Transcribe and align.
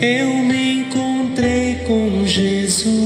eu 0.00 0.38
me 0.42 0.80
encontrei 0.80 1.74
com 1.86 2.26
Jesus 2.26 2.99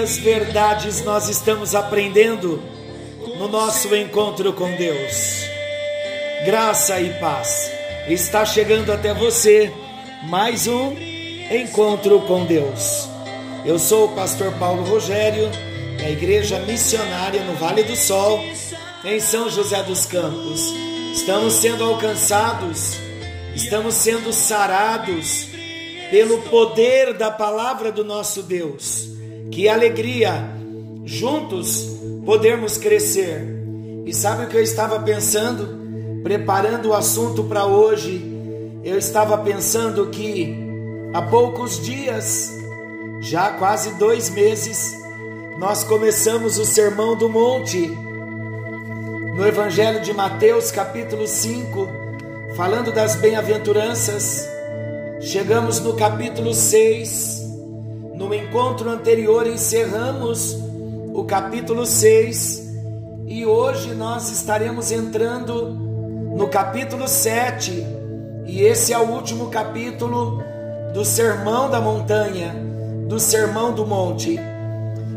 Quantas 0.00 0.16
verdades 0.16 1.04
nós 1.04 1.28
estamos 1.28 1.74
aprendendo 1.74 2.58
no 3.36 3.48
nosso 3.48 3.94
encontro 3.94 4.50
com 4.54 4.74
Deus. 4.74 5.44
Graça 6.46 6.98
e 6.98 7.12
paz. 7.20 7.70
Está 8.08 8.46
chegando 8.46 8.90
até 8.90 9.12
você 9.12 9.70
mais 10.22 10.66
um 10.66 10.96
encontro 11.50 12.18
com 12.22 12.46
Deus. 12.46 13.10
Eu 13.62 13.78
sou 13.78 14.06
o 14.06 14.14
pastor 14.14 14.50
Paulo 14.54 14.84
Rogério, 14.84 15.50
da 15.98 16.08
Igreja 16.08 16.58
Missionária 16.60 17.42
no 17.42 17.52
Vale 17.56 17.82
do 17.82 17.94
Sol, 17.94 18.42
em 19.04 19.20
São 19.20 19.50
José 19.50 19.82
dos 19.82 20.06
Campos. 20.06 20.72
Estamos 21.12 21.52
sendo 21.52 21.84
alcançados, 21.84 22.94
estamos 23.54 23.96
sendo 23.96 24.32
sarados 24.32 25.46
pelo 26.10 26.40
poder 26.44 27.12
da 27.12 27.30
palavra 27.30 27.92
do 27.92 28.02
nosso 28.02 28.42
Deus. 28.42 29.19
Que 29.50 29.68
alegria 29.68 30.60
juntos 31.04 31.98
podermos 32.24 32.78
crescer. 32.78 33.42
E 34.06 34.14
sabe 34.14 34.44
o 34.44 34.48
que 34.48 34.56
eu 34.56 34.62
estava 34.62 35.00
pensando? 35.00 36.22
Preparando 36.22 36.90
o 36.90 36.94
assunto 36.94 37.44
para 37.44 37.66
hoje, 37.66 38.22
eu 38.84 38.96
estava 38.96 39.36
pensando 39.38 40.08
que 40.08 40.56
há 41.12 41.22
poucos 41.22 41.80
dias, 41.80 42.52
já 43.20 43.50
quase 43.50 43.94
dois 43.94 44.30
meses, 44.30 44.94
nós 45.58 45.82
começamos 45.84 46.58
o 46.58 46.64
Sermão 46.64 47.16
do 47.16 47.28
Monte, 47.28 47.88
no 49.34 49.46
Evangelho 49.46 50.00
de 50.00 50.12
Mateus, 50.12 50.70
capítulo 50.70 51.26
5, 51.26 51.88
falando 52.56 52.92
das 52.92 53.16
bem-aventuranças. 53.16 54.48
Chegamos 55.20 55.80
no 55.80 55.94
capítulo 55.94 56.54
6. 56.54 57.39
No 58.20 58.34
encontro 58.34 58.90
anterior 58.90 59.46
encerramos 59.46 60.54
o 61.14 61.24
capítulo 61.24 61.86
6 61.86 62.70
e 63.26 63.46
hoje 63.46 63.94
nós 63.94 64.30
estaremos 64.30 64.92
entrando 64.92 65.70
no 66.36 66.46
capítulo 66.48 67.08
7. 67.08 67.82
E 68.46 68.60
esse 68.60 68.92
é 68.92 68.98
o 68.98 69.08
último 69.08 69.46
capítulo 69.46 70.42
do 70.92 71.02
Sermão 71.02 71.70
da 71.70 71.80
Montanha, 71.80 72.54
do 73.08 73.18
Sermão 73.18 73.72
do 73.72 73.86
Monte. 73.86 74.38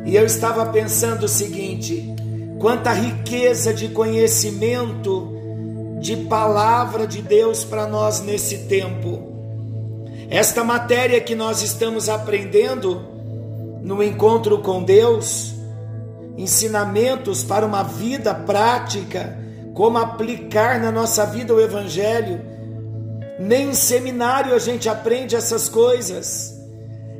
E 0.06 0.16
eu 0.16 0.26
estava 0.26 0.66
pensando 0.68 1.26
o 1.26 1.30
seguinte: 1.30 2.16
quanta 2.58 2.94
riqueza 2.94 3.74
de 3.74 3.90
conhecimento, 3.90 5.30
de 6.00 6.16
palavra 6.16 7.06
de 7.06 7.22
Deus 7.22 7.66
para 7.66 7.86
nós 7.86 8.22
nesse 8.22 8.60
tempo. 8.60 9.33
Esta 10.30 10.64
matéria 10.64 11.20
que 11.22 11.36
nós 11.36 11.62
estamos 11.62 12.10
aprendendo 12.10 13.06
no 13.82 14.02
encontro 14.02 14.60
com 14.60 14.82
Deus, 14.82 15.54
ensinamentos 16.38 17.44
para 17.44 17.66
uma 17.66 17.84
vida 17.84 18.34
prática, 18.34 19.38
como 19.74 19.98
aplicar 19.98 20.80
na 20.80 20.92
nossa 20.92 21.26
vida 21.26 21.54
o 21.54 21.60
Evangelho. 21.60 22.42
Nem 23.40 23.70
em 23.70 23.74
seminário 23.74 24.54
a 24.54 24.60
gente 24.60 24.88
aprende 24.88 25.36
essas 25.36 25.68
coisas. 25.68 26.54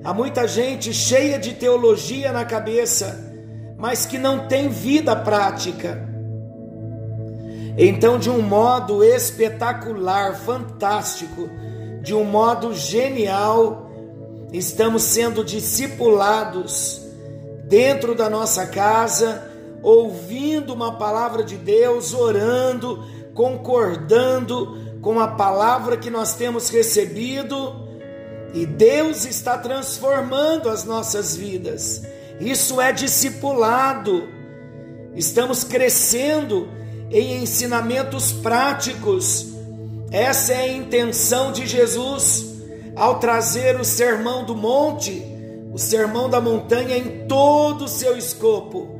Há 0.04 0.14
muita 0.14 0.48
gente 0.48 0.94
cheia 0.94 1.38
de 1.38 1.54
teologia 1.54 2.32
na 2.32 2.46
cabeça, 2.46 3.20
mas 3.78 4.06
que 4.06 4.18
não 4.18 4.48
tem 4.48 4.70
vida 4.70 5.16
prática. 5.16 6.10
Então, 7.78 8.20
de 8.20 8.30
um 8.30 8.42
modo 8.42 9.04
espetacular, 9.04 10.36
fantástico, 10.36 11.50
de 12.04 12.14
um 12.14 12.26
modo 12.26 12.76
genial, 12.76 13.90
estamos 14.52 15.04
sendo 15.04 15.42
discipulados 15.42 17.02
dentro 17.64 18.14
da 18.14 18.30
nossa 18.30 18.68
casa, 18.68 19.50
ouvindo 19.82 20.74
uma 20.74 20.98
palavra 20.98 21.46
de 21.46 21.56
Deus, 21.56 22.14
orando, 22.14 23.06
concordando 23.34 25.00
com 25.02 25.18
a 25.18 25.30
palavra 25.30 25.96
que 25.96 26.10
nós 26.10 26.36
temos 26.36 26.68
recebido, 26.68 27.74
e 28.54 28.66
Deus 28.66 29.24
está 29.24 29.58
transformando 29.58 30.70
as 30.70 30.84
nossas 30.84 31.38
vidas. 31.38 32.04
Isso 32.38 32.82
é 32.82 32.92
discipulado. 32.92 34.28
Estamos 35.16 35.64
crescendo 35.64 36.68
em 37.10 37.42
ensinamentos 37.42 38.34
práticos. 38.34 39.53
Essa 40.14 40.54
é 40.54 40.62
a 40.62 40.68
intenção 40.68 41.52
de 41.52 41.66
Jesus 41.66 42.54
ao 42.96 43.18
trazer 43.18 43.80
o 43.80 43.84
sermão 43.84 44.46
do 44.46 44.56
monte, 44.56 45.26
o 45.74 45.80
sermão 45.80 46.30
da 46.30 46.40
montanha 46.40 46.96
em 46.96 47.26
todo 47.28 47.86
o 47.86 47.88
seu 47.88 48.16
escopo, 48.16 49.00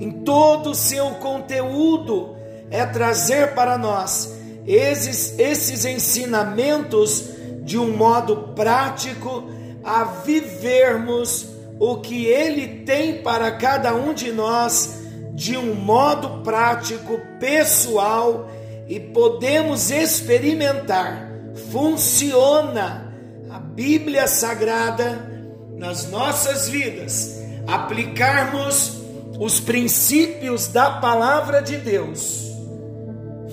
em 0.00 0.10
todo 0.10 0.70
o 0.70 0.74
seu 0.74 1.10
conteúdo, 1.16 2.34
é 2.70 2.86
trazer 2.86 3.54
para 3.54 3.76
nós 3.76 4.34
esses, 4.66 5.38
esses 5.38 5.84
ensinamentos 5.84 7.28
de 7.62 7.78
um 7.78 7.94
modo 7.94 8.54
prático 8.54 9.44
a 9.84 10.04
vivermos 10.04 11.46
o 11.78 11.96
que 11.96 12.24
ele 12.24 12.84
tem 12.86 13.22
para 13.22 13.50
cada 13.50 13.94
um 13.94 14.14
de 14.14 14.32
nós 14.32 15.02
de 15.34 15.58
um 15.58 15.74
modo 15.74 16.42
prático, 16.42 17.20
pessoal 17.38 18.48
e 18.88 19.00
podemos 19.00 19.90
experimentar. 19.90 21.30
Funciona 21.70 23.12
a 23.50 23.58
Bíblia 23.58 24.26
Sagrada 24.28 25.34
nas 25.76 26.10
nossas 26.10 26.68
vidas, 26.68 27.42
aplicarmos 27.66 29.00
os 29.38 29.60
princípios 29.60 30.68
da 30.68 30.92
palavra 30.92 31.60
de 31.60 31.76
Deus. 31.78 32.46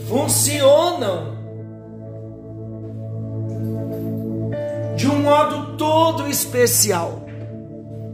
Funcionam 0.07 1.33
de 4.95 5.07
um 5.07 5.21
modo 5.21 5.77
todo 5.77 6.27
especial, 6.27 7.25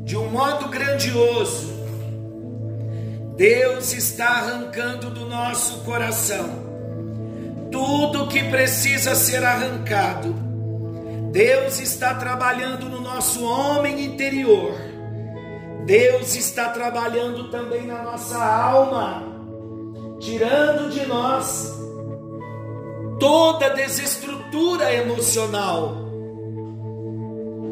de 0.04 0.16
um 0.16 0.30
modo 0.30 0.70
grandioso. 0.70 1.78
Deus 3.36 3.94
está 3.94 4.28
arrancando 4.28 5.10
do 5.10 5.26
nosso 5.26 5.80
coração 5.80 6.69
tudo 7.72 8.28
que 8.28 8.44
precisa 8.46 9.16
ser 9.16 9.44
arrancado. 9.44 10.34
Deus 11.32 11.80
está 11.80 12.16
trabalhando 12.16 12.90
no 12.90 13.02
nosso 13.02 13.46
homem 13.46 14.04
interior. 14.04 14.74
Deus 15.86 16.36
está 16.36 16.70
trabalhando 16.70 17.50
também 17.50 17.86
na 17.86 18.04
nossa 18.04 18.44
alma, 18.44 19.24
tirando 20.20 20.92
de 20.92 21.06
nós 21.06 21.78
toda 23.20 23.70
desestrutura 23.72 24.94
emocional 24.94 26.10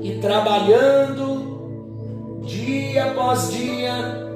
e 0.01 0.19
trabalhando 0.19 2.42
dia 2.44 3.12
após 3.12 3.51
dia 3.51 4.27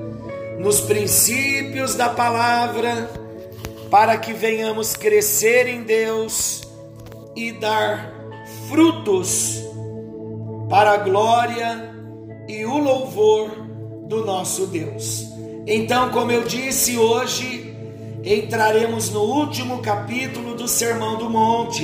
nos 0.60 0.82
princípios 0.82 1.96
da 1.96 2.10
palavra 2.10 3.21
para 3.92 4.18
que 4.18 4.32
venhamos 4.32 4.96
crescer 4.96 5.68
em 5.68 5.84
Deus 5.84 6.62
e 7.36 7.52
dar 7.52 8.14
frutos 8.70 9.62
para 10.70 10.94
a 10.94 10.98
glória 10.98 11.94
e 12.48 12.66
o 12.66 12.78
louvor 12.78 13.52
do 14.08 14.26
nosso 14.26 14.66
Deus. 14.68 15.28
Então, 15.68 16.10
como 16.10 16.32
eu 16.32 16.46
disse, 16.46 16.98
hoje 16.98 17.76
entraremos 18.24 19.10
no 19.10 19.24
último 19.24 19.80
capítulo 19.80 20.56
do 20.56 20.70
Sermão 20.70 21.18
do 21.18 21.30
Monte. 21.30 21.84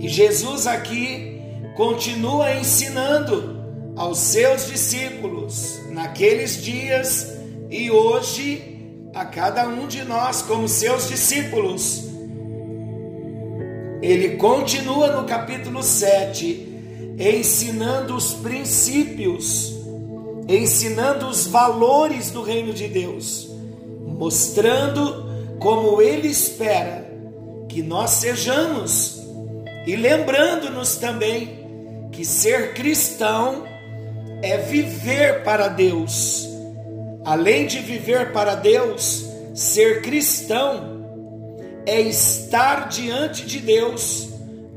E 0.00 0.08
Jesus 0.08 0.66
aqui 0.66 1.40
continua 1.76 2.52
ensinando 2.52 3.62
aos 3.94 4.18
seus 4.18 4.66
discípulos 4.66 5.80
naqueles 5.88 6.60
dias 6.60 7.32
e 7.70 7.92
hoje 7.92 8.71
a 9.14 9.24
cada 9.24 9.68
um 9.68 9.86
de 9.86 10.04
nós, 10.04 10.42
como 10.42 10.68
seus 10.68 11.08
discípulos. 11.08 12.04
Ele 14.00 14.36
continua 14.36 15.08
no 15.12 15.26
capítulo 15.26 15.82
7, 15.82 17.16
ensinando 17.18 18.16
os 18.16 18.32
princípios, 18.34 19.74
ensinando 20.48 21.28
os 21.28 21.46
valores 21.46 22.30
do 22.30 22.42
reino 22.42 22.72
de 22.72 22.88
Deus, 22.88 23.48
mostrando 24.18 25.56
como 25.58 26.02
ele 26.02 26.28
espera 26.28 27.08
que 27.68 27.82
nós 27.82 28.10
sejamos 28.10 29.22
e 29.86 29.96
lembrando-nos 29.96 30.96
também 30.96 32.08
que 32.12 32.24
ser 32.24 32.74
cristão 32.74 33.64
é 34.42 34.56
viver 34.58 35.42
para 35.42 35.68
Deus. 35.68 36.51
Além 37.24 37.66
de 37.66 37.78
viver 37.78 38.32
para 38.32 38.56
Deus, 38.56 39.24
ser 39.54 40.02
cristão 40.02 41.04
é 41.86 42.00
estar 42.00 42.88
diante 42.88 43.46
de 43.46 43.60
Deus 43.60 44.28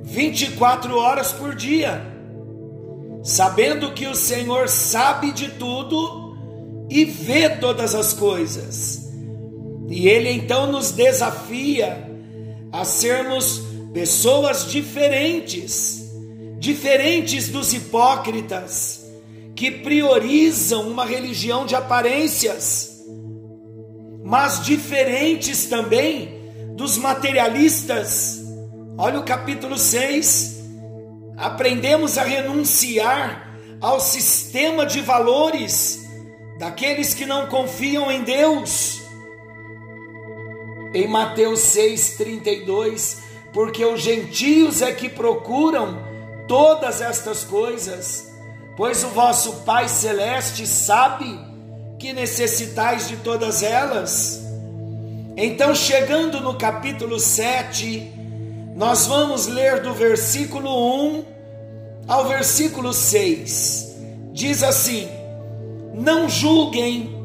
24 0.04 0.96
horas 0.96 1.32
por 1.32 1.56
dia, 1.56 2.02
sabendo 3.24 3.94
que 3.94 4.06
o 4.06 4.16
Senhor 4.16 4.70
sabe 4.70 5.32
de 5.32 5.50
tudo 5.50 6.38
e 6.90 7.04
vê 7.04 7.50
todas 7.50 7.96
as 7.96 8.14
coisas. 8.14 9.10
E 9.90 10.08
Ele 10.08 10.30
então 10.30 10.72
nos 10.72 10.92
desafia 10.92 12.12
a 12.72 12.86
sermos 12.86 13.62
pessoas 13.92 14.70
diferentes, 14.70 16.12
diferentes 16.60 17.50
dos 17.50 17.74
hipócritas 17.74 19.05
que 19.56 19.72
priorizam 19.72 20.90
uma 20.90 21.06
religião 21.06 21.66
de 21.66 21.76
aparências, 21.76 23.00
mas 24.24 24.64
diferentes 24.66 25.68
também 25.68 26.52
dos 26.76 26.98
materialistas. 26.98 28.44
Olha 28.98 29.20
o 29.20 29.24
capítulo 29.24 29.78
6. 29.78 30.56
Aprendemos 31.38 32.18
a 32.18 32.24
renunciar 32.24 33.58
ao 33.80 34.00
sistema 34.00 34.86
de 34.86 35.00
valores 35.00 36.06
daqueles 36.60 37.14
que 37.14 37.26
não 37.26 37.48
confiam 37.48 38.12
em 38.12 38.24
Deus. 38.24 39.02
Em 40.94 41.08
Mateus 41.08 41.62
6:32, 41.62 43.20
porque 43.54 43.86
os 43.86 44.02
gentios 44.02 44.82
é 44.82 44.92
que 44.94 45.08
procuram 45.08 46.04
todas 46.48 47.02
estas 47.02 47.44
coisas 47.44 48.35
pois 48.76 49.04
o 49.04 49.10
vosso 49.10 49.64
Pai 49.64 49.88
Celeste 49.88 50.68
sabe 50.68 51.40
que 51.98 52.12
necessitais 52.14 53.08
de 53.08 53.18
todas 53.18 53.64
elas. 53.64 54.42
Então, 55.38 55.74
chegando 55.74 56.42
no 56.42 56.56
capítulo 56.56 57.20
7, 57.20 58.12
nós 58.76 59.06
vamos 59.06 59.48
ler 59.48 59.82
do 59.82 59.94
versículo 59.94 60.70
1 61.18 61.26
ao 62.08 62.28
versículo 62.28 62.94
6. 62.94 63.96
Diz 64.34 64.64
assim: 64.64 65.08
Não 65.94 66.28
julguem, 66.30 67.16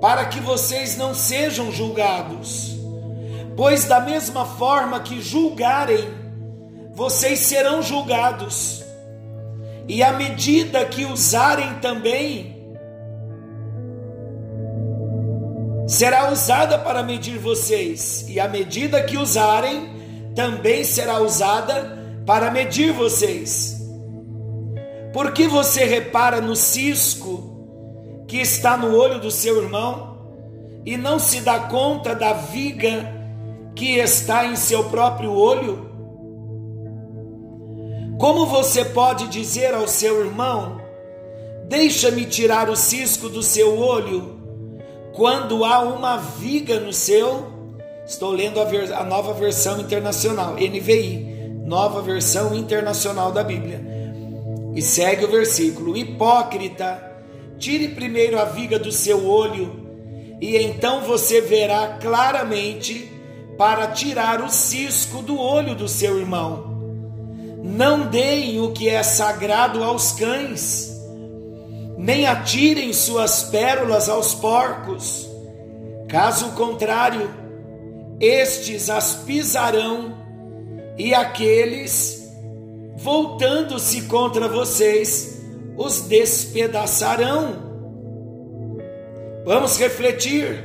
para 0.00 0.26
que 0.26 0.40
vocês 0.40 0.96
não 0.96 1.14
sejam 1.14 1.72
julgados, 1.72 2.76
pois 3.56 3.84
da 3.84 4.00
mesma 4.00 4.44
forma 4.44 5.00
que 5.00 5.20
julgarem, 5.20 6.06
vocês 6.94 7.40
serão 7.40 7.82
julgados 7.82 8.87
e 9.88 10.02
a 10.02 10.12
medida 10.12 10.84
que 10.84 11.06
usarem 11.06 11.74
também 11.80 12.58
será 15.88 16.30
usada 16.30 16.78
para 16.78 17.02
medir 17.02 17.38
vocês, 17.38 18.26
e 18.28 18.38
a 18.38 18.46
medida 18.46 19.02
que 19.02 19.16
usarem 19.16 19.88
também 20.36 20.84
será 20.84 21.18
usada 21.20 21.98
para 22.26 22.50
medir 22.50 22.92
vocês. 22.92 23.78
Por 25.14 25.32
que 25.32 25.48
você 25.48 25.84
repara 25.84 26.42
no 26.42 26.54
cisco 26.54 28.24
que 28.28 28.36
está 28.36 28.76
no 28.76 28.94
olho 28.94 29.18
do 29.18 29.30
seu 29.30 29.62
irmão 29.62 30.18
e 30.84 30.98
não 30.98 31.18
se 31.18 31.40
dá 31.40 31.60
conta 31.60 32.14
da 32.14 32.34
viga 32.34 33.10
que 33.74 33.96
está 33.96 34.44
em 34.44 34.54
seu 34.54 34.84
próprio 34.84 35.32
olho? 35.32 35.87
Como 38.18 38.46
você 38.46 38.84
pode 38.84 39.28
dizer 39.28 39.72
ao 39.72 39.86
seu 39.86 40.24
irmão: 40.24 40.80
Deixa-me 41.68 42.24
tirar 42.24 42.68
o 42.68 42.74
cisco 42.74 43.28
do 43.28 43.44
seu 43.44 43.78
olho, 43.78 44.40
quando 45.12 45.64
há 45.64 45.78
uma 45.78 46.16
viga 46.16 46.80
no 46.80 46.92
seu? 46.92 47.46
Estou 48.04 48.32
lendo 48.32 48.60
a, 48.60 48.64
ver, 48.64 48.92
a 48.92 49.04
nova 49.04 49.32
versão 49.34 49.80
internacional, 49.80 50.54
NVI, 50.54 51.62
nova 51.64 52.02
versão 52.02 52.54
internacional 52.54 53.30
da 53.30 53.44
Bíblia. 53.44 53.84
E 54.74 54.82
segue 54.82 55.24
o 55.24 55.30
versículo: 55.30 55.96
Hipócrita, 55.96 57.00
tire 57.56 57.88
primeiro 57.88 58.40
a 58.40 58.46
viga 58.46 58.80
do 58.80 58.90
seu 58.90 59.28
olho, 59.28 59.86
e 60.40 60.56
então 60.56 61.02
você 61.02 61.40
verá 61.40 61.98
claramente 62.00 63.12
para 63.56 63.86
tirar 63.88 64.42
o 64.42 64.48
cisco 64.48 65.22
do 65.22 65.38
olho 65.38 65.76
do 65.76 65.86
seu 65.86 66.18
irmão. 66.18 66.77
Não 67.68 68.06
deem 68.06 68.58
o 68.62 68.72
que 68.72 68.88
é 68.88 69.02
sagrado 69.02 69.84
aos 69.84 70.12
cães, 70.12 70.90
nem 71.98 72.26
atirem 72.26 72.94
suas 72.94 73.42
pérolas 73.42 74.08
aos 74.08 74.34
porcos. 74.34 75.28
Caso 76.08 76.52
contrário, 76.52 77.30
estes 78.18 78.88
as 78.88 79.16
pisarão, 79.16 80.16
e 80.96 81.14
aqueles, 81.14 82.26
voltando-se 82.96 84.02
contra 84.02 84.48
vocês, 84.48 85.42
os 85.76 86.00
despedaçarão. 86.00 87.68
Vamos 89.44 89.78
refletir. 89.78 90.64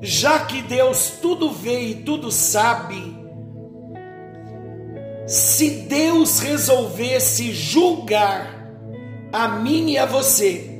Já 0.00 0.40
que 0.40 0.62
Deus 0.62 1.10
tudo 1.20 1.50
vê 1.50 1.80
e 1.80 1.94
tudo 1.96 2.32
sabe, 2.32 3.23
se 5.26 5.70
Deus 5.70 6.40
resolvesse 6.40 7.52
julgar 7.52 8.70
a 9.32 9.48
mim 9.48 9.90
e 9.90 9.98
a 9.98 10.06
você, 10.06 10.70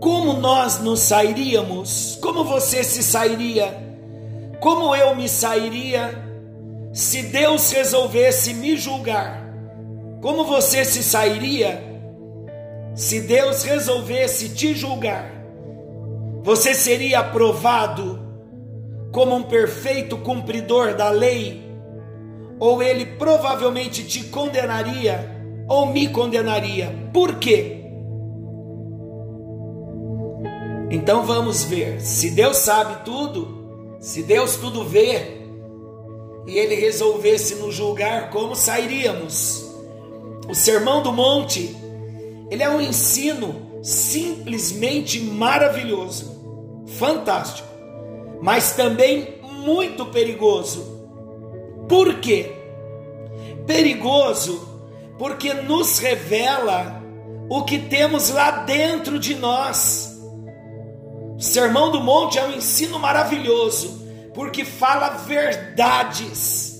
como 0.00 0.34
nós 0.34 0.78
nos 0.78 1.00
sairíamos? 1.00 2.18
Como 2.22 2.44
você 2.44 2.84
se 2.84 3.02
sairia? 3.02 3.86
Como 4.60 4.94
eu 4.94 5.14
me 5.14 5.28
sairia 5.28 6.24
se 6.92 7.22
Deus 7.24 7.70
resolvesse 7.72 8.54
me 8.54 8.76
julgar? 8.76 9.44
Como 10.20 10.44
você 10.44 10.84
se 10.84 11.02
sairia 11.02 11.84
se 12.94 13.20
Deus 13.20 13.62
resolvesse 13.64 14.50
te 14.50 14.74
julgar? 14.74 15.30
Você 16.42 16.74
seria 16.74 17.20
aprovado 17.20 18.20
como 19.12 19.34
um 19.34 19.42
perfeito 19.42 20.16
cumpridor 20.18 20.94
da 20.94 21.10
lei? 21.10 21.67
Ou 22.58 22.82
ele 22.82 23.06
provavelmente 23.06 24.04
te 24.04 24.24
condenaria 24.24 25.36
ou 25.68 25.86
me 25.86 26.08
condenaria. 26.08 27.10
Por 27.12 27.36
quê? 27.36 27.84
Então 30.90 31.24
vamos 31.24 31.62
ver. 31.64 32.00
Se 32.00 32.30
Deus 32.30 32.56
sabe 32.56 33.04
tudo, 33.04 33.96
se 34.00 34.22
Deus 34.22 34.56
tudo 34.56 34.84
vê, 34.84 35.38
e 36.46 36.58
ele 36.58 36.74
resolvesse 36.74 37.56
nos 37.56 37.74
julgar, 37.74 38.30
como 38.30 38.56
sairíamos? 38.56 39.66
O 40.48 40.54
Sermão 40.54 41.02
do 41.02 41.12
Monte, 41.12 41.76
ele 42.50 42.62
é 42.62 42.70
um 42.70 42.80
ensino 42.80 43.68
simplesmente 43.82 45.20
maravilhoso, 45.20 46.84
fantástico, 46.86 47.68
mas 48.40 48.72
também 48.72 49.34
muito 49.42 50.06
perigoso 50.06 50.97
por 51.88 52.20
quê? 52.20 52.52
Perigoso, 53.66 54.68
porque 55.18 55.54
nos 55.54 55.98
revela 55.98 57.02
o 57.48 57.64
que 57.64 57.78
temos 57.78 58.30
lá 58.30 58.50
dentro 58.50 59.18
de 59.18 59.34
nós. 59.34 60.16
O 61.36 61.40
Sermão 61.40 61.90
do 61.90 62.00
Monte 62.00 62.38
é 62.38 62.44
um 62.44 62.52
ensino 62.52 62.98
maravilhoso, 62.98 64.06
porque 64.34 64.64
fala 64.64 65.10
verdades. 65.10 66.78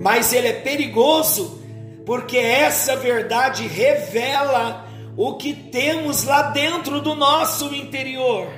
Mas 0.00 0.32
ele 0.32 0.48
é 0.48 0.52
perigoso, 0.52 1.60
porque 2.04 2.36
essa 2.36 2.96
verdade 2.96 3.66
revela 3.66 4.86
o 5.16 5.34
que 5.34 5.52
temos 5.54 6.24
lá 6.24 6.42
dentro 6.50 7.00
do 7.00 7.14
nosso 7.14 7.74
interior. 7.74 8.48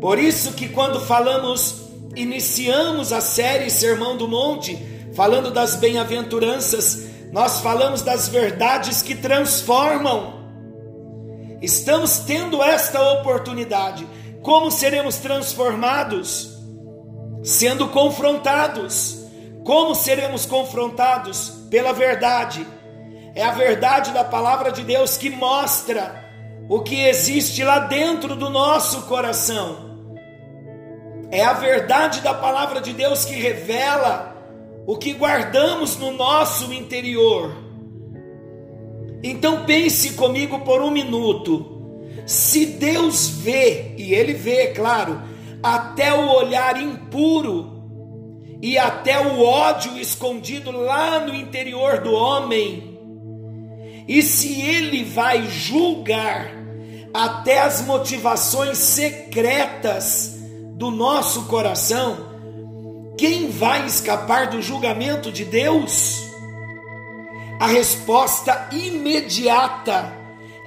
Por 0.00 0.18
isso 0.18 0.52
que 0.54 0.68
quando 0.68 1.00
falamos 1.00 1.81
iniciamos 2.14 3.12
a 3.12 3.20
série 3.20 3.70
Sermão 3.70 4.16
do 4.16 4.28
Monte, 4.28 4.78
falando 5.14 5.50
das 5.50 5.76
bem-aventuranças, 5.76 7.06
nós 7.32 7.60
falamos 7.60 8.02
das 8.02 8.28
verdades 8.28 9.02
que 9.02 9.14
transformam. 9.14 10.42
Estamos 11.62 12.18
tendo 12.18 12.62
esta 12.62 13.00
oportunidade. 13.12 14.06
Como 14.42 14.70
seremos 14.70 15.16
transformados? 15.16 16.58
Sendo 17.42 17.88
confrontados. 17.88 19.18
Como 19.64 19.94
seremos 19.94 20.44
confrontados? 20.44 21.50
Pela 21.70 21.92
verdade. 21.92 22.66
É 23.34 23.44
a 23.44 23.52
verdade 23.52 24.10
da 24.10 24.24
palavra 24.24 24.70
de 24.70 24.82
Deus 24.82 25.16
que 25.16 25.30
mostra 25.30 26.22
o 26.68 26.80
que 26.80 27.00
existe 27.00 27.64
lá 27.64 27.78
dentro 27.78 28.36
do 28.36 28.50
nosso 28.50 29.02
coração. 29.02 29.91
É 31.32 31.42
a 31.42 31.54
verdade 31.54 32.20
da 32.20 32.34
palavra 32.34 32.78
de 32.78 32.92
Deus 32.92 33.24
que 33.24 33.34
revela 33.34 34.36
o 34.86 34.98
que 34.98 35.14
guardamos 35.14 35.96
no 35.96 36.10
nosso 36.12 36.70
interior. 36.74 37.56
Então 39.22 39.64
pense 39.64 40.12
comigo 40.12 40.60
por 40.60 40.82
um 40.82 40.90
minuto. 40.90 41.80
Se 42.26 42.66
Deus 42.66 43.30
vê, 43.30 43.94
e 43.96 44.12
Ele 44.12 44.34
vê, 44.34 44.68
claro, 44.74 45.22
até 45.62 46.12
o 46.12 46.28
olhar 46.34 46.78
impuro 46.78 47.82
e 48.60 48.76
até 48.76 49.18
o 49.18 49.42
ódio 49.42 49.98
escondido 49.98 50.70
lá 50.70 51.18
no 51.20 51.34
interior 51.34 52.02
do 52.02 52.12
homem, 52.12 53.00
e 54.06 54.22
se 54.22 54.60
Ele 54.60 55.02
vai 55.02 55.48
julgar 55.48 56.50
até 57.14 57.60
as 57.60 57.80
motivações 57.86 58.76
secretas 58.76 60.41
do 60.82 60.90
nosso 60.90 61.44
coração, 61.44 63.14
quem 63.16 63.48
vai 63.48 63.86
escapar 63.86 64.48
do 64.48 64.60
julgamento 64.60 65.30
de 65.30 65.44
Deus? 65.44 66.24
A 67.60 67.68
resposta 67.68 68.68
imediata 68.72 70.12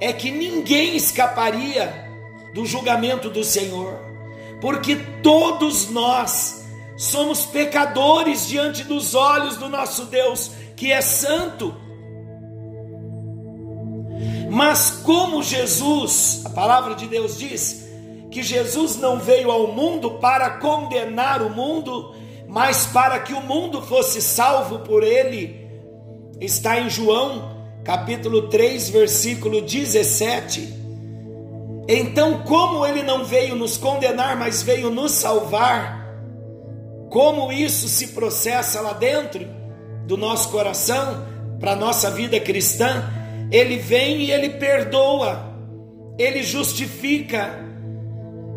é 0.00 0.14
que 0.14 0.30
ninguém 0.30 0.96
escaparia 0.96 2.10
do 2.54 2.64
julgamento 2.64 3.28
do 3.28 3.44
Senhor, 3.44 4.00
porque 4.58 4.96
todos 5.22 5.90
nós 5.90 6.64
somos 6.96 7.44
pecadores 7.44 8.48
diante 8.48 8.84
dos 8.84 9.14
olhos 9.14 9.58
do 9.58 9.68
nosso 9.68 10.06
Deus, 10.06 10.50
que 10.74 10.90
é 10.90 11.02
santo. 11.02 11.74
Mas 14.50 14.92
como 15.04 15.42
Jesus, 15.42 16.40
a 16.46 16.48
palavra 16.48 16.94
de 16.94 17.06
Deus 17.06 17.36
diz 17.36 17.85
que 18.36 18.42
Jesus 18.42 18.98
não 18.98 19.18
veio 19.18 19.50
ao 19.50 19.68
mundo 19.68 20.18
para 20.18 20.50
condenar 20.58 21.40
o 21.40 21.48
mundo, 21.48 22.14
mas 22.46 22.84
para 22.84 23.18
que 23.18 23.32
o 23.32 23.40
mundo 23.40 23.80
fosse 23.80 24.20
salvo 24.20 24.80
por 24.80 25.02
ele, 25.02 25.66
está 26.38 26.78
em 26.78 26.90
João, 26.90 27.56
capítulo 27.82 28.48
3, 28.48 28.90
versículo 28.90 29.62
17. 29.62 30.68
Então, 31.88 32.42
como 32.42 32.84
ele 32.84 33.02
não 33.02 33.24
veio 33.24 33.56
nos 33.56 33.78
condenar, 33.78 34.36
mas 34.36 34.62
veio 34.62 34.90
nos 34.90 35.12
salvar, 35.12 36.06
como 37.08 37.50
isso 37.50 37.88
se 37.88 38.08
processa 38.08 38.82
lá 38.82 38.92
dentro 38.92 39.48
do 40.04 40.18
nosso 40.18 40.50
coração, 40.50 41.26
para 41.58 41.72
a 41.72 41.76
nossa 41.76 42.10
vida 42.10 42.38
cristã, 42.38 43.02
ele 43.50 43.78
vem 43.78 44.24
e 44.24 44.30
ele 44.30 44.50
perdoa, 44.50 45.56
ele 46.18 46.42
justifica, 46.42 47.64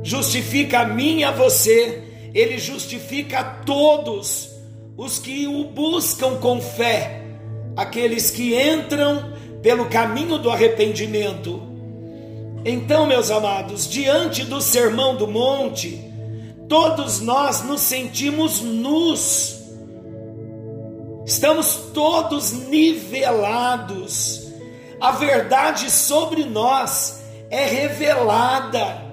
justifica 0.04 0.80
a 0.80 0.86
mim 0.86 1.20
e 1.20 1.24
a 1.24 1.32
você, 1.32 2.04
ele 2.34 2.58
justifica 2.58 3.40
a 3.40 3.44
todos 3.44 4.50
os 4.98 5.20
que 5.20 5.48
o 5.48 5.66
buscam 5.66 6.36
com 6.38 6.62
fé, 6.62 7.24
aqueles 7.76 8.32
que 8.32 8.56
entram 8.56 9.34
pelo 9.62 9.86
caminho 9.86 10.38
do 10.38 10.50
arrependimento. 10.50 11.62
Então, 12.66 13.06
meus 13.06 13.32
amados, 13.32 13.90
diante 13.90 14.44
do 14.44 14.62
sermão 14.62 15.16
do 15.16 15.28
monte, 15.28 16.04
todos 16.68 17.22
nós 17.22 17.64
nos 17.64 17.82
sentimos 17.82 18.62
nus, 18.62 19.58
estamos 21.26 21.76
todos 21.94 22.52
nivelados. 22.52 24.48
A 25.00 25.12
verdade 25.12 25.90
sobre 25.90 26.44
nós 26.44 27.24
é 27.50 27.66
revelada 27.66 29.09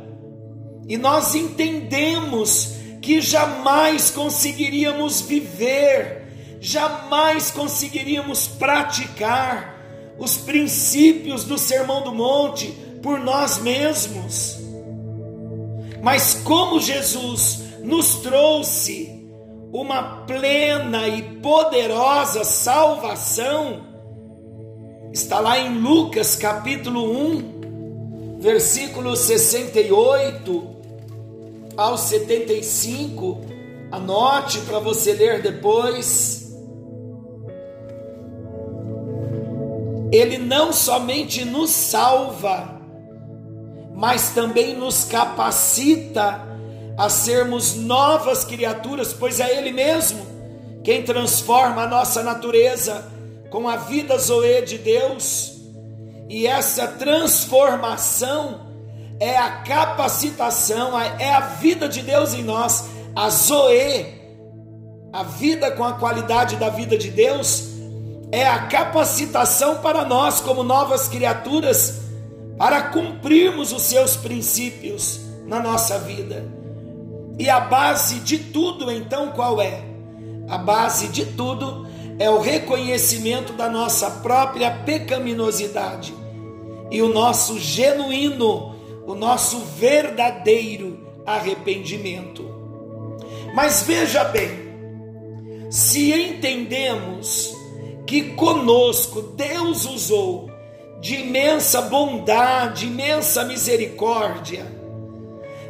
e 0.89 0.97
nós 0.97 1.35
entendemos 1.35 2.75
que 3.03 3.21
jamais 3.21 4.11
conseguiríamos 4.11 5.21
viver, 5.21 6.59
jamais 6.61 7.51
conseguiríamos 7.51 8.47
praticar 8.47 9.77
os 10.19 10.37
princípios 10.37 11.45
do 11.45 11.59
Sermão 11.59 12.03
do 12.03 12.15
Monte 12.15 12.67
por 13.03 13.19
nós 13.19 13.59
mesmos. 13.59 14.59
Mas 16.03 16.35
como 16.35 16.81
Jesus 16.81 17.63
nos 17.83 18.17
trouxe 18.17 19.13
uma 19.73 20.25
plena 20.25 21.07
e 21.09 21.23
poderosa 21.41 22.45
salvação, 22.45 23.87
está 25.13 25.41
lá 25.41 25.59
em 25.59 25.79
Lucas 25.79 26.37
capítulo 26.37 27.11
1, 27.11 28.39
versículo 28.41 29.17
68 29.17 30.76
ao 31.77 31.99
75. 31.99 33.41
Anote 33.91 34.61
para 34.61 34.79
você 34.79 35.13
ler 35.13 35.43
depois. 35.43 36.47
Ele 40.13 40.39
não 40.39 40.73
somente 40.73 41.45
nos 41.45 41.71
salva, 41.71 42.81
mas 43.95 44.31
também 44.31 44.77
nos 44.77 45.05
capacita 45.05 46.47
a 46.97 47.11
sermos 47.11 47.75
novas 47.75 48.45
criaturas, 48.45 49.13
pois 49.13 49.41
é 49.41 49.59
Ele 49.59 49.73
mesmo 49.73 50.25
quem 50.83 51.03
transforma 51.03 51.83
a 51.83 51.89
nossa 51.89 52.23
natureza 52.23 53.05
com 53.51 53.69
a 53.69 53.77
vida 53.77 54.17
Zoe 54.19 54.63
de 54.63 54.79
Deus, 54.79 55.61
e 56.29 56.47
essa 56.47 56.87
transformação 56.87 58.66
é 59.21 59.37
a 59.37 59.63
capacitação, 59.63 60.99
é 61.01 61.33
a 61.33 61.41
vida 61.41 61.89
de 61.89 62.03
Deus 62.03 62.35
em 62.35 62.43
nós, 62.43 62.85
a 63.15 63.31
Zoe, 63.31 64.07
a 65.13 65.23
vida 65.23 65.71
com 65.71 65.85
a 65.85 65.95
qualidade 65.95 66.57
da 66.57 66.69
vida 66.69 66.99
de 66.99 67.11
Deus, 67.11 67.69
é 68.31 68.47
a 68.47 68.67
capacitação 68.67 69.79
para 69.79 70.05
nós, 70.05 70.41
como 70.41 70.63
novas 70.63 71.09
criaturas, 71.09 72.03
para 72.59 72.83
cumprirmos 72.83 73.73
os 73.73 73.83
seus 73.83 74.17
princípios 74.17 75.21
na 75.47 75.61
nossa 75.61 75.99
vida. 75.99 76.45
E 77.39 77.49
a 77.49 77.61
base 77.61 78.21
de 78.21 78.39
tudo, 78.39 78.91
então, 78.91 79.33
qual 79.33 79.61
é? 79.61 79.83
A 80.49 80.59
base 80.59 81.09
de 81.09 81.25
tudo 81.25 81.87
é 82.19 82.31
o 82.31 82.41
reconhecimento 82.41 83.53
da 83.53 83.69
nossa 83.69 84.11
própria 84.11 84.71
pecaminosidade 84.71 86.15
e 86.91 87.03
o 87.03 87.13
nosso 87.13 87.59
genuíno, 87.59 88.76
o 89.07 89.15
nosso 89.15 89.61
verdadeiro 89.61 91.07
arrependimento. 91.25 92.45
Mas 93.55 93.83
veja 93.83 94.25
bem, 94.25 94.51
se 95.71 96.13
entendemos 96.13 97.55
que 98.07 98.35
conosco 98.35 99.23
Deus 99.23 99.87
usou 99.87 100.51
de 101.01 101.17
imensa 101.17 101.83
bondade, 101.83 102.87
imensa 102.87 103.45
misericórdia, 103.45 104.67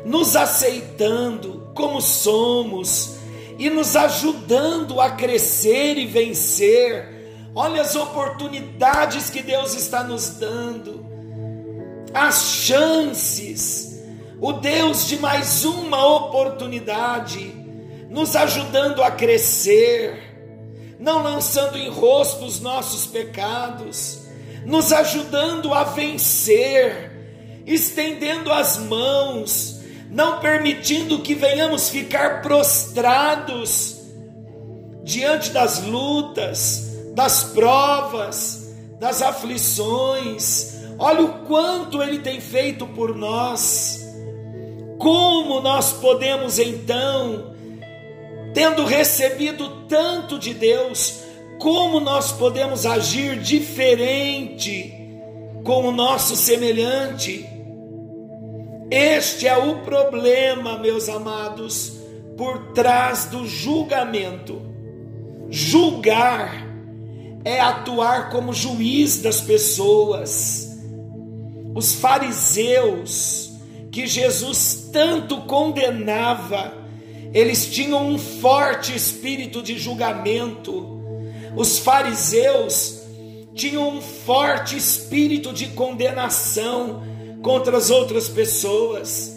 nos 0.04 0.34
aceitando 0.36 1.70
como 1.74 2.00
somos, 2.00 3.16
e 3.58 3.70
nos 3.70 3.96
ajudando 3.96 5.00
a 5.00 5.10
crescer 5.10 5.96
e 5.98 6.06
vencer. 6.06 7.50
Olha 7.54 7.82
as 7.82 7.96
oportunidades 7.96 9.30
que 9.30 9.42
Deus 9.42 9.74
está 9.74 10.04
nos 10.04 10.30
dando, 10.30 11.05
as 12.16 12.64
chances, 12.64 14.02
o 14.40 14.54
Deus 14.54 15.06
de 15.06 15.18
mais 15.18 15.66
uma 15.66 16.16
oportunidade, 16.16 17.54
nos 18.08 18.34
ajudando 18.34 19.02
a 19.02 19.10
crescer, 19.10 20.96
não 20.98 21.22
lançando 21.22 21.76
em 21.76 21.90
rosto 21.90 22.46
os 22.46 22.58
nossos 22.58 23.06
pecados, 23.06 24.20
nos 24.64 24.94
ajudando 24.94 25.74
a 25.74 25.84
vencer, 25.84 27.62
estendendo 27.66 28.50
as 28.50 28.78
mãos, 28.78 29.80
não 30.10 30.40
permitindo 30.40 31.20
que 31.20 31.34
venhamos 31.34 31.90
ficar 31.90 32.40
prostrados 32.40 34.00
diante 35.04 35.50
das 35.50 35.82
lutas, 35.82 36.96
das 37.14 37.44
provas, 37.44 38.74
das 38.98 39.20
aflições. 39.20 40.75
Olha 40.98 41.22
o 41.22 41.44
quanto 41.46 42.02
Ele 42.02 42.18
tem 42.18 42.40
feito 42.40 42.86
por 42.86 43.14
nós. 43.14 44.02
Como 44.98 45.60
nós 45.60 45.92
podemos 45.92 46.58
então, 46.58 47.54
tendo 48.54 48.84
recebido 48.84 49.86
tanto 49.86 50.38
de 50.38 50.54
Deus, 50.54 51.20
como 51.58 52.00
nós 52.00 52.32
podemos 52.32 52.86
agir 52.86 53.38
diferente 53.38 54.94
com 55.62 55.88
o 55.88 55.92
nosso 55.92 56.34
semelhante. 56.36 57.46
Este 58.90 59.48
é 59.48 59.56
o 59.56 59.80
problema, 59.80 60.78
meus 60.78 61.08
amados, 61.08 61.98
por 62.36 62.72
trás 62.72 63.26
do 63.26 63.46
julgamento. 63.46 64.62
Julgar 65.50 66.66
é 67.44 67.60
atuar 67.60 68.30
como 68.30 68.52
juiz 68.52 69.20
das 69.20 69.40
pessoas. 69.40 70.75
Os 71.76 71.92
fariseus, 71.94 73.52
que 73.92 74.06
Jesus 74.06 74.88
tanto 74.90 75.42
condenava, 75.42 76.72
eles 77.34 77.66
tinham 77.66 78.08
um 78.08 78.18
forte 78.18 78.96
espírito 78.96 79.62
de 79.62 79.78
julgamento. 79.78 80.98
Os 81.54 81.78
fariseus 81.78 83.02
tinham 83.54 83.90
um 83.90 84.00
forte 84.00 84.74
espírito 84.74 85.52
de 85.52 85.66
condenação 85.68 87.02
contra 87.42 87.76
as 87.76 87.90
outras 87.90 88.26
pessoas. 88.26 89.36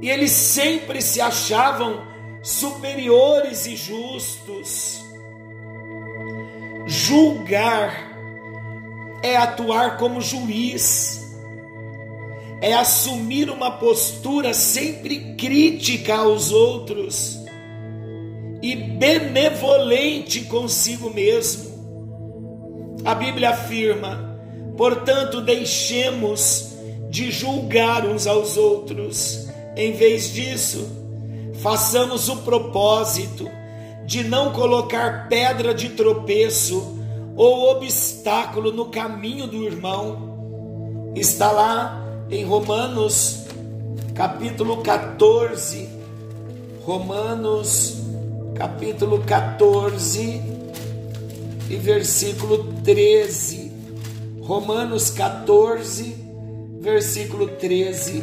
E 0.00 0.08
eles 0.08 0.32
sempre 0.32 1.02
se 1.02 1.20
achavam 1.20 2.00
superiores 2.42 3.66
e 3.66 3.76
justos. 3.76 4.98
Julgar 6.86 8.16
é 9.22 9.36
atuar 9.36 9.98
como 9.98 10.22
juiz, 10.22 11.25
é 12.60 12.72
assumir 12.74 13.50
uma 13.50 13.70
postura 13.70 14.54
sempre 14.54 15.34
crítica 15.34 16.16
aos 16.16 16.50
outros 16.50 17.38
e 18.62 18.74
benevolente 18.74 20.42
consigo 20.42 21.12
mesmo. 21.12 21.76
A 23.04 23.14
Bíblia 23.14 23.50
afirma: 23.50 24.40
portanto, 24.76 25.40
deixemos 25.40 26.76
de 27.10 27.30
julgar 27.30 28.06
uns 28.06 28.26
aos 28.26 28.56
outros, 28.56 29.48
em 29.76 29.92
vez 29.92 30.32
disso, 30.32 30.88
façamos 31.62 32.28
o 32.28 32.38
propósito 32.38 33.48
de 34.04 34.24
não 34.24 34.52
colocar 34.52 35.28
pedra 35.28 35.74
de 35.74 35.90
tropeço 35.90 36.96
ou 37.36 37.70
obstáculo 37.70 38.72
no 38.72 38.86
caminho 38.86 39.46
do 39.46 39.64
irmão. 39.64 41.12
Está 41.14 41.50
lá 41.50 42.05
em 42.30 42.44
Romanos, 42.44 43.44
capítulo 44.14 44.78
14. 44.78 45.88
Romanos, 46.82 47.98
capítulo 48.54 49.22
14 49.24 50.42
e 51.68 51.76
versículo 51.76 52.72
13. 52.84 53.72
Romanos 54.40 55.10
14, 55.10 56.16
versículo 56.80 57.48
13. 57.48 58.22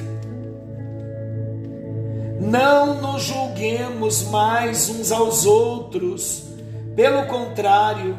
Não 2.39 3.01
nos 3.01 3.24
julguemos 3.24 4.24
mais 4.24 4.89
uns 4.89 5.12
aos 5.12 5.45
outros, 5.45 6.43
pelo 6.95 7.25
contrário, 7.27 8.17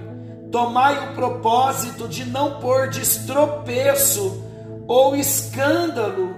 tomai 0.51 1.11
o 1.11 1.15
propósito 1.15 2.09
de 2.09 2.25
não 2.25 2.59
pôr 2.61 2.89
destropeço 2.89 4.43
ou 4.87 5.17
escândalo 5.17 6.37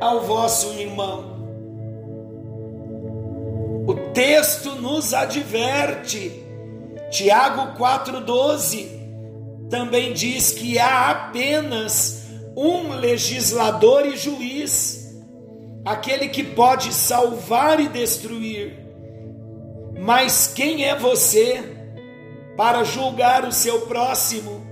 ao 0.00 0.20
vosso 0.20 0.72
irmão. 0.74 1.32
O 3.86 3.94
texto 4.12 4.76
nos 4.76 5.12
adverte 5.12 6.42
Tiago 7.10 7.78
4,12 7.78 9.02
também 9.68 10.12
diz 10.12 10.52
que 10.52 10.78
há 10.78 11.10
apenas 11.10 12.24
um 12.56 12.90
legislador 12.94 14.06
e 14.06 14.16
juiz, 14.16 15.14
aquele 15.84 16.28
que 16.28 16.42
pode 16.42 16.92
salvar 16.92 17.80
e 17.80 17.88
destruir. 17.88 18.78
Mas 19.98 20.46
quem 20.46 20.84
é 20.84 20.94
você 20.94 21.62
para 22.56 22.84
julgar 22.84 23.46
o 23.46 23.52
seu 23.52 23.82
próximo? 23.82 24.71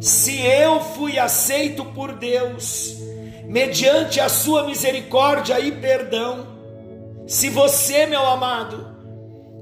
Se 0.00 0.40
eu 0.40 0.80
fui 0.80 1.18
aceito 1.18 1.84
por 1.84 2.12
Deus, 2.12 2.96
mediante 3.44 4.20
a 4.20 4.28
sua 4.28 4.64
misericórdia 4.64 5.58
e 5.58 5.72
perdão, 5.72 6.46
se 7.26 7.50
você, 7.50 8.06
meu 8.06 8.24
amado, 8.24 8.86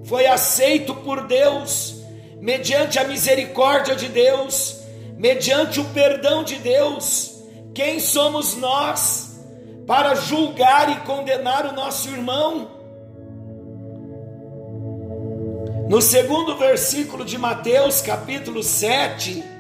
foi 0.05 0.27
aceito 0.27 0.95
por 0.95 1.27
Deus, 1.27 2.03
mediante 2.39 2.99
a 2.99 3.05
misericórdia 3.05 3.97
de 3.97 4.09
Deus, 4.09 4.83
mediante 5.17 5.81
o 5.81 5.85
perdão 5.87 6.45
de 6.45 6.57
Deus. 6.57 7.43
Quem 7.75 7.99
somos 7.99 8.57
nós 8.57 9.41
para 9.87 10.15
julgar 10.15 10.91
e 10.93 10.97
condenar 11.07 11.67
o 11.67 11.73
nosso 11.73 12.09
irmão? 12.11 12.71
No 15.89 16.03
segundo 16.03 16.57
versículo 16.57 17.25
de 17.25 17.39
Mateus, 17.39 18.03
capítulo 18.03 18.63
7, 18.63 19.56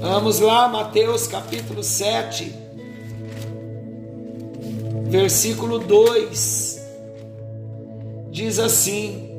vamos 0.00 0.40
lá, 0.40 0.68
Mateus 0.68 1.26
capítulo 1.26 1.82
7, 1.82 2.54
versículo 5.08 5.78
2 5.78 6.76
diz 8.36 8.58
assim: 8.58 9.30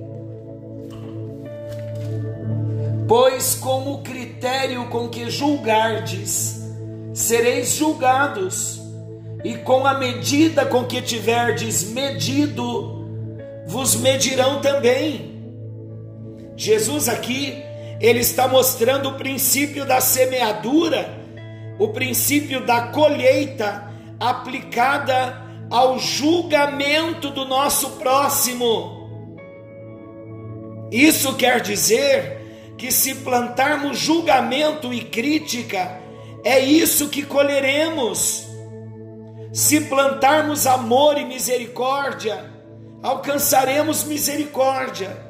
Pois 3.08 3.54
com 3.54 3.94
o 3.94 4.02
critério 4.02 4.88
com 4.88 5.08
que 5.08 5.30
julgardes, 5.30 6.60
sereis 7.14 7.76
julgados, 7.76 8.82
e 9.44 9.56
com 9.56 9.86
a 9.86 9.94
medida 9.94 10.66
com 10.66 10.84
que 10.84 11.00
tiverdes 11.00 11.84
medido, 11.84 13.06
vos 13.68 13.96
medirão 13.96 14.62
também. 14.62 15.38
Jesus 16.56 17.08
aqui, 17.08 17.64
ele 18.00 18.20
está 18.20 18.48
mostrando 18.48 19.10
o 19.10 19.14
princípio 19.16 19.86
da 19.86 20.00
semeadura, 20.00 21.10
o 21.80 21.90
princípio 21.90 22.66
da 22.66 22.88
colheita 22.88 23.92
aplicada 24.20 25.46
ao 25.70 26.00
julgamento 26.00 27.30
do 27.30 27.46
nosso 27.46 27.92
próximo. 27.92 28.98
Isso 30.92 31.36
quer 31.36 31.62
dizer 31.62 32.74
que 32.78 32.92
se 32.92 33.16
plantarmos 33.16 33.98
julgamento 33.98 34.94
e 34.94 35.02
crítica, 35.02 36.00
é 36.44 36.60
isso 36.60 37.10
que 37.10 37.24
colheremos. 37.24 38.48
Se 39.52 39.82
plantarmos 39.82 40.68
amor 40.68 41.18
e 41.18 41.26
misericórdia, 41.26 42.46
alcançaremos 43.02 44.04
misericórdia. 44.04 45.27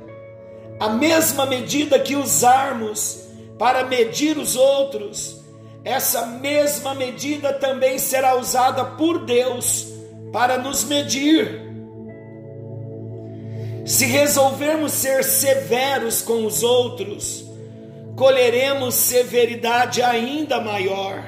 A 0.80 0.90
mesma 0.90 1.46
medida 1.46 2.00
que 2.00 2.16
usarmos 2.16 3.28
para 3.58 3.84
medir 3.84 4.38
os 4.38 4.56
outros, 4.56 5.42
essa 5.84 6.26
mesma 6.28 6.94
medida 6.94 7.54
também 7.54 7.98
será 7.98 8.36
usada 8.36 8.86
por 8.86 9.26
Deus 9.26 9.88
para 10.32 10.58
nos 10.58 10.84
medir. 10.84 11.66
Se 13.86 14.06
resolvermos 14.06 14.92
ser 14.92 15.24
severos 15.24 16.22
com 16.22 16.46
os 16.46 16.62
outros, 16.62 17.46
colheremos 18.16 18.94
severidade 18.96 20.04
ainda 20.04 20.60
maior. 20.60 21.24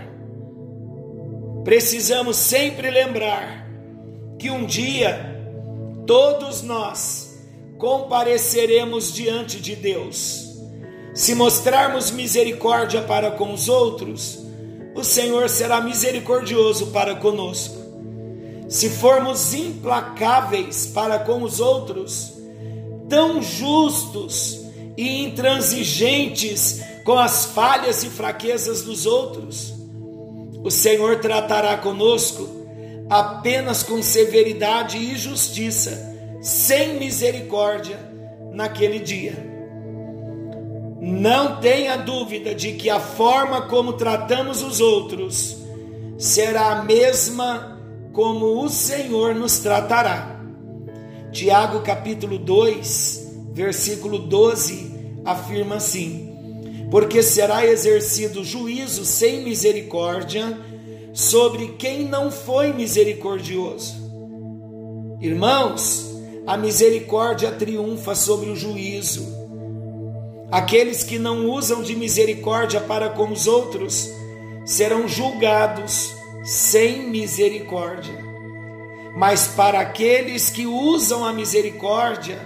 Precisamos 1.64 2.38
sempre 2.38 2.92
lembrar 2.92 3.68
que 4.38 4.52
um 4.52 4.66
dia 4.66 5.42
todos 6.06 6.62
nós 6.62 7.29
compareceremos 7.80 9.12
diante 9.12 9.60
de 9.60 9.76
Deus. 9.76 10.48
Se 11.15 11.34
mostrarmos 11.34 12.12
misericórdia 12.12 13.02
para 13.02 13.32
com 13.32 13.52
os 13.52 13.68
outros, 13.68 14.38
o 14.94 15.04
Senhor 15.04 15.50
será 15.50 15.82
misericordioso 15.82 16.88
para 16.92 17.15
conosco 17.15 17.80
se 18.70 18.88
formos 18.88 19.52
implacáveis 19.52 20.86
para 20.86 21.18
com 21.18 21.42
os 21.42 21.60
outros, 21.60 22.34
tão 23.10 23.42
justos 23.42 24.62
e 24.96 25.24
intransigentes 25.24 26.80
com 27.04 27.18
as 27.18 27.46
falhas 27.46 28.04
e 28.04 28.10
fraquezas 28.10 28.84
dos 28.84 29.08
outros, 29.08 29.74
o 30.63 30.70
Senhor 30.70 31.18
tratará 31.20 31.78
conosco 31.78 32.48
apenas 33.10 33.82
com 33.82 34.04
severidade 34.04 34.98
e 34.98 35.18
justiça, 35.18 36.09
sem 36.41 36.99
misericórdia 36.99 37.99
naquele 38.52 38.99
dia. 38.99 39.34
Não 41.02 41.60
tenha 41.60 41.97
dúvida 41.97 42.54
de 42.54 42.73
que 42.73 42.89
a 42.89 42.99
forma 42.99 43.63
como 43.63 43.93
tratamos 43.93 44.62
os 44.62 44.82
outros 44.82 45.58
será 46.17 46.71
a 46.71 46.84
mesma 46.84 47.80
como 48.12 48.63
o 48.63 48.69
Senhor 48.69 49.34
nos 49.34 49.60
tratará. 49.60 50.41
Tiago 51.32 51.82
capítulo 51.82 52.38
2, 52.38 53.49
versículo 53.54 54.19
12 54.19 55.21
afirma 55.23 55.75
assim: 55.75 56.30
porque 56.91 57.21
será 57.21 57.65
exercido 57.65 58.43
juízo 58.43 59.06
sem 59.06 59.43
misericórdia 59.43 60.58
sobre 61.13 61.69
quem 61.73 62.06
não 62.06 62.32
foi 62.32 62.73
misericordioso. 62.73 63.95
Irmãos, 65.21 66.09
a 66.45 66.58
misericórdia 66.58 67.52
triunfa 67.52 68.15
sobre 68.15 68.49
o 68.49 68.56
juízo. 68.56 69.38
Aqueles 70.52 71.04
que 71.04 71.19
não 71.19 71.49
usam 71.49 71.82
de 71.84 71.95
misericórdia 71.95 72.82
para 72.82 73.10
com 73.10 73.32
os 73.32 73.45
outros 73.45 74.10
serão 74.65 75.08
julgados 75.08 76.13
sem 76.43 77.10
misericórdia. 77.10 78.17
Mas 79.15 79.47
para 79.47 79.80
aqueles 79.80 80.49
que 80.49 80.65
usam 80.65 81.23
a 81.25 81.34
misericórdia, 81.34 82.39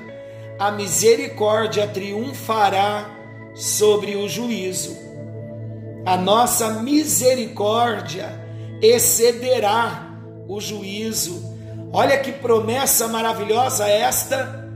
a 0.59 0.71
misericórdia 0.71 1.87
triunfará 1.87 3.09
sobre 3.53 4.15
o 4.15 4.27
juízo. 4.27 4.97
A 6.05 6.17
nossa 6.17 6.81
misericórdia 6.81 8.41
excederá 8.81 10.11
o 10.47 10.59
juízo 10.59 11.52
Olha 11.93 12.17
que 12.17 12.31
promessa 12.31 13.07
maravilhosa 13.07 13.87
esta, 13.87 14.67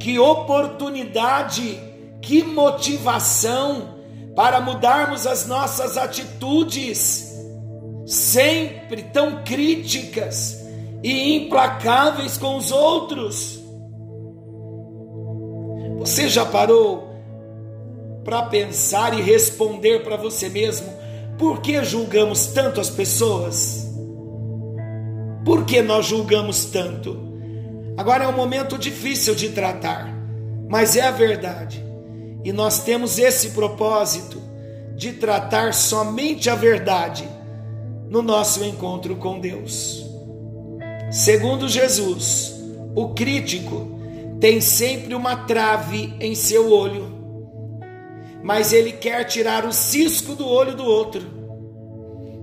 que 0.00 0.18
oportunidade, 0.18 1.80
que 2.20 2.42
motivação 2.42 3.94
para 4.34 4.60
mudarmos 4.60 5.28
as 5.28 5.46
nossas 5.46 5.96
atitudes, 5.96 7.32
sempre 8.04 9.04
tão 9.04 9.44
críticas 9.44 10.60
e 11.04 11.36
implacáveis 11.36 12.36
com 12.36 12.56
os 12.56 12.72
outros. 12.72 13.60
Você 15.98 16.28
já 16.28 16.44
parou 16.44 17.14
para 18.24 18.42
pensar 18.42 19.16
e 19.16 19.22
responder 19.22 20.02
para 20.02 20.16
você 20.16 20.48
mesmo 20.48 20.92
por 21.38 21.60
que 21.60 21.84
julgamos 21.84 22.48
tanto 22.48 22.80
as 22.80 22.90
pessoas? 22.90 23.85
Por 25.46 25.64
que 25.64 25.80
nós 25.80 26.06
julgamos 26.06 26.64
tanto? 26.64 27.16
Agora 27.96 28.24
é 28.24 28.26
um 28.26 28.32
momento 28.32 28.76
difícil 28.76 29.32
de 29.32 29.50
tratar, 29.50 30.12
mas 30.68 30.96
é 30.96 31.02
a 31.02 31.12
verdade. 31.12 31.80
E 32.44 32.52
nós 32.52 32.82
temos 32.82 33.16
esse 33.16 33.50
propósito 33.50 34.42
de 34.96 35.12
tratar 35.12 35.72
somente 35.72 36.50
a 36.50 36.56
verdade 36.56 37.28
no 38.10 38.22
nosso 38.22 38.64
encontro 38.64 39.14
com 39.14 39.38
Deus. 39.38 40.04
Segundo 41.12 41.68
Jesus, 41.68 42.52
o 42.96 43.10
crítico 43.10 44.00
tem 44.40 44.60
sempre 44.60 45.14
uma 45.14 45.36
trave 45.36 46.12
em 46.18 46.34
seu 46.34 46.72
olho, 46.72 47.06
mas 48.42 48.72
ele 48.72 48.90
quer 48.90 49.22
tirar 49.22 49.64
o 49.64 49.72
cisco 49.72 50.34
do 50.34 50.48
olho 50.48 50.74
do 50.74 50.84
outro. 50.84 51.22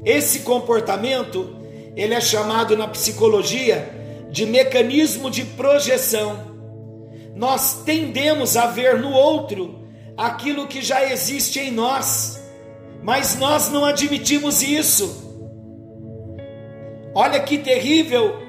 Esse 0.05 0.39
comportamento 0.39 1.62
ele 1.95 2.13
é 2.13 2.21
chamado 2.21 2.75
na 2.75 2.87
psicologia 2.87 4.27
de 4.31 4.45
mecanismo 4.45 5.29
de 5.29 5.43
projeção. 5.45 6.53
Nós 7.35 7.83
tendemos 7.83 8.57
a 8.57 8.67
ver 8.67 8.99
no 8.99 9.11
outro 9.11 9.83
aquilo 10.17 10.67
que 10.67 10.81
já 10.81 11.05
existe 11.11 11.59
em 11.59 11.71
nós, 11.71 12.41
mas 13.03 13.37
nós 13.37 13.69
não 13.69 13.85
admitimos 13.85 14.61
isso. 14.61 15.21
Olha 17.13 17.39
que 17.39 17.59
terrível 17.59 18.41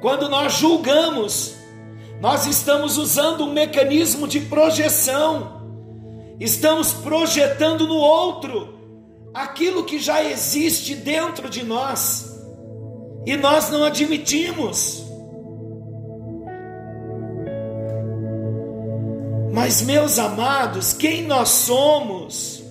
quando 0.00 0.28
nós 0.28 0.54
julgamos, 0.54 1.56
nós 2.20 2.46
estamos 2.46 2.96
usando 2.96 3.44
um 3.44 3.52
mecanismo 3.52 4.28
de 4.28 4.40
projeção, 4.40 5.60
estamos 6.38 6.92
projetando 6.92 7.86
no 7.86 7.96
outro 7.96 8.78
aquilo 9.34 9.84
que 9.84 9.98
já 9.98 10.22
existe 10.22 10.94
dentro 10.94 11.48
de 11.48 11.64
nós 11.64 12.31
e 13.24 13.36
nós 13.36 13.70
não 13.70 13.84
admitimos. 13.84 15.04
Mas, 19.52 19.82
meus 19.82 20.18
amados, 20.18 20.92
quem 20.92 21.24
nós 21.24 21.48
somos 21.50 22.62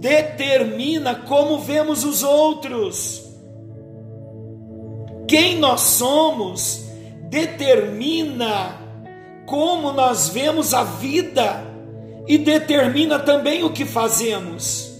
determina 0.00 1.14
como 1.14 1.58
vemos 1.60 2.04
os 2.04 2.22
outros. 2.22 3.22
Quem 5.28 5.58
nós 5.58 5.80
somos 5.82 6.84
determina 7.28 8.80
como 9.46 9.92
nós 9.92 10.28
vemos 10.28 10.74
a 10.74 10.82
vida 10.82 11.64
e 12.26 12.38
determina 12.38 13.18
também 13.18 13.62
o 13.62 13.70
que 13.70 13.84
fazemos. 13.84 14.90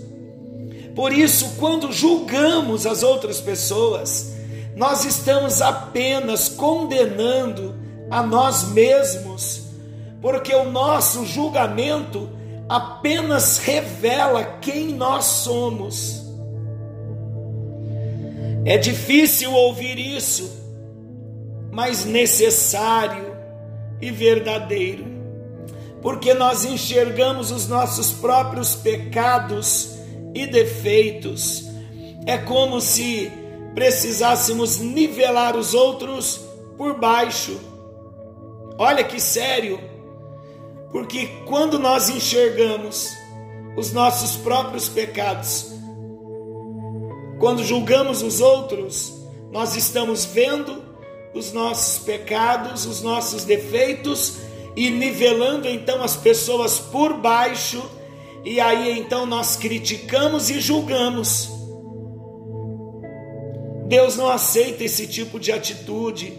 Por 0.94 1.12
isso, 1.12 1.56
quando 1.58 1.92
julgamos 1.92 2.86
as 2.86 3.02
outras 3.02 3.40
pessoas, 3.40 4.32
nós 4.80 5.04
estamos 5.04 5.60
apenas 5.60 6.48
condenando 6.48 7.74
a 8.10 8.22
nós 8.22 8.72
mesmos, 8.72 9.66
porque 10.22 10.54
o 10.54 10.70
nosso 10.70 11.26
julgamento 11.26 12.30
apenas 12.66 13.58
revela 13.58 14.42
quem 14.42 14.94
nós 14.94 15.26
somos. 15.26 16.24
É 18.64 18.78
difícil 18.78 19.52
ouvir 19.52 19.98
isso, 19.98 20.50
mas 21.70 22.06
necessário 22.06 23.36
e 24.00 24.10
verdadeiro, 24.10 25.04
porque 26.00 26.32
nós 26.32 26.64
enxergamos 26.64 27.50
os 27.50 27.68
nossos 27.68 28.12
próprios 28.12 28.74
pecados 28.76 29.98
e 30.34 30.46
defeitos. 30.46 31.68
É 32.24 32.38
como 32.38 32.80
se 32.80 33.39
precisássemos 33.74 34.78
nivelar 34.78 35.56
os 35.56 35.74
outros 35.74 36.40
por 36.76 36.98
baixo. 36.98 37.58
Olha 38.78 39.04
que 39.04 39.20
sério, 39.20 39.78
porque 40.90 41.28
quando 41.46 41.78
nós 41.78 42.08
enxergamos 42.08 43.08
os 43.76 43.92
nossos 43.92 44.36
próprios 44.36 44.88
pecados, 44.88 45.72
quando 47.38 47.62
julgamos 47.62 48.22
os 48.22 48.40
outros, 48.40 49.12
nós 49.50 49.76
estamos 49.76 50.24
vendo 50.24 50.82
os 51.34 51.52
nossos 51.52 52.02
pecados, 52.02 52.86
os 52.86 53.02
nossos 53.02 53.44
defeitos 53.44 54.36
e 54.76 54.90
nivelando 54.90 55.68
então 55.68 56.02
as 56.02 56.16
pessoas 56.16 56.78
por 56.78 57.14
baixo, 57.14 57.82
e 58.44 58.60
aí 58.60 58.98
então 58.98 59.26
nós 59.26 59.56
criticamos 59.56 60.50
e 60.50 60.60
julgamos. 60.60 61.59
Deus 63.90 64.16
não 64.16 64.28
aceita 64.28 64.84
esse 64.84 65.04
tipo 65.08 65.40
de 65.40 65.50
atitude. 65.50 66.32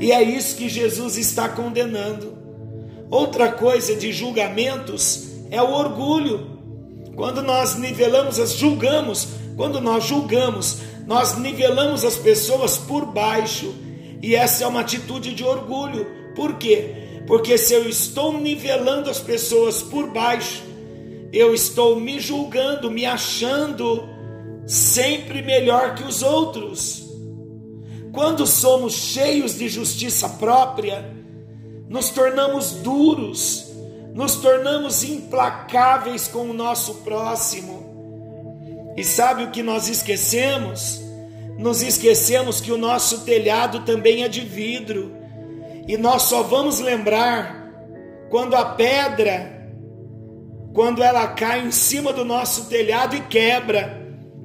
E 0.00 0.10
é 0.10 0.20
isso 0.20 0.56
que 0.56 0.68
Jesus 0.68 1.16
está 1.16 1.48
condenando. 1.48 2.36
Outra 3.08 3.52
coisa 3.52 3.94
de 3.94 4.12
julgamentos 4.12 5.28
é 5.48 5.62
o 5.62 5.70
orgulho. 5.70 6.58
Quando 7.14 7.40
nós 7.40 7.76
nivelamos, 7.76 8.40
as 8.40 8.54
julgamos, 8.54 9.28
quando 9.56 9.80
nós 9.80 10.02
julgamos, 10.02 10.78
nós 11.06 11.38
nivelamos 11.38 12.04
as 12.04 12.16
pessoas 12.16 12.76
por 12.76 13.06
baixo. 13.06 13.72
E 14.20 14.34
essa 14.34 14.64
é 14.64 14.66
uma 14.66 14.80
atitude 14.80 15.36
de 15.36 15.44
orgulho. 15.44 16.04
Por 16.34 16.54
quê? 16.54 17.22
Porque 17.28 17.56
se 17.58 17.74
eu 17.74 17.88
estou 17.88 18.36
nivelando 18.40 19.08
as 19.08 19.20
pessoas 19.20 19.82
por 19.82 20.08
baixo, 20.10 20.64
eu 21.32 21.54
estou 21.54 22.00
me 22.00 22.18
julgando, 22.18 22.90
me 22.90 23.06
achando 23.06 24.11
sempre 24.66 25.42
melhor 25.42 25.94
que 25.94 26.04
os 26.04 26.22
outros. 26.22 27.02
Quando 28.12 28.46
somos 28.46 28.92
cheios 28.94 29.56
de 29.56 29.68
justiça 29.68 30.28
própria, 30.28 31.10
nos 31.88 32.10
tornamos 32.10 32.72
duros, 32.72 33.72
nos 34.14 34.36
tornamos 34.36 35.02
implacáveis 35.02 36.28
com 36.28 36.50
o 36.50 36.54
nosso 36.54 36.96
próximo. 36.96 37.82
E 38.96 39.02
sabe 39.02 39.44
o 39.44 39.50
que 39.50 39.62
nós 39.62 39.88
esquecemos? 39.88 41.00
Nos 41.58 41.82
esquecemos 41.82 42.60
que 42.60 42.70
o 42.70 42.78
nosso 42.78 43.20
telhado 43.20 43.80
também 43.80 44.22
é 44.22 44.28
de 44.28 44.40
vidro, 44.40 45.12
e 45.88 45.96
nós 45.96 46.22
só 46.22 46.42
vamos 46.42 46.80
lembrar 46.80 47.70
quando 48.30 48.54
a 48.54 48.64
pedra, 48.64 49.70
quando 50.74 51.02
ela 51.02 51.26
cai 51.28 51.66
em 51.66 51.70
cima 51.70 52.12
do 52.12 52.24
nosso 52.24 52.66
telhado 52.66 53.16
e 53.16 53.20
quebra 53.22 54.01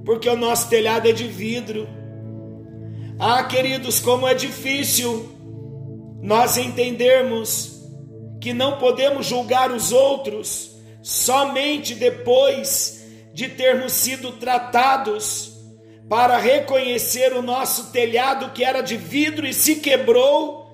porque 0.08 0.30
o 0.30 0.38
nosso 0.38 0.70
telhado 0.70 1.10
é 1.10 1.12
de 1.12 1.28
vidro. 1.28 1.86
Ah, 3.20 3.44
queridos, 3.44 4.00
como 4.00 4.26
é 4.26 4.34
difícil 4.34 5.28
nós 6.22 6.56
entendermos 6.56 7.82
que 8.40 8.54
não 8.54 8.78
podemos 8.78 9.26
julgar 9.26 9.70
os 9.70 9.92
outros 9.92 10.78
somente 11.02 11.94
depois 11.94 13.06
de 13.34 13.50
termos 13.50 13.92
sido 13.92 14.32
tratados 14.32 15.52
para 16.08 16.38
reconhecer 16.38 17.34
o 17.34 17.42
nosso 17.42 17.92
telhado 17.92 18.54
que 18.54 18.64
era 18.64 18.80
de 18.80 18.96
vidro 18.96 19.46
e 19.46 19.54
se 19.54 19.76
quebrou, 19.76 20.70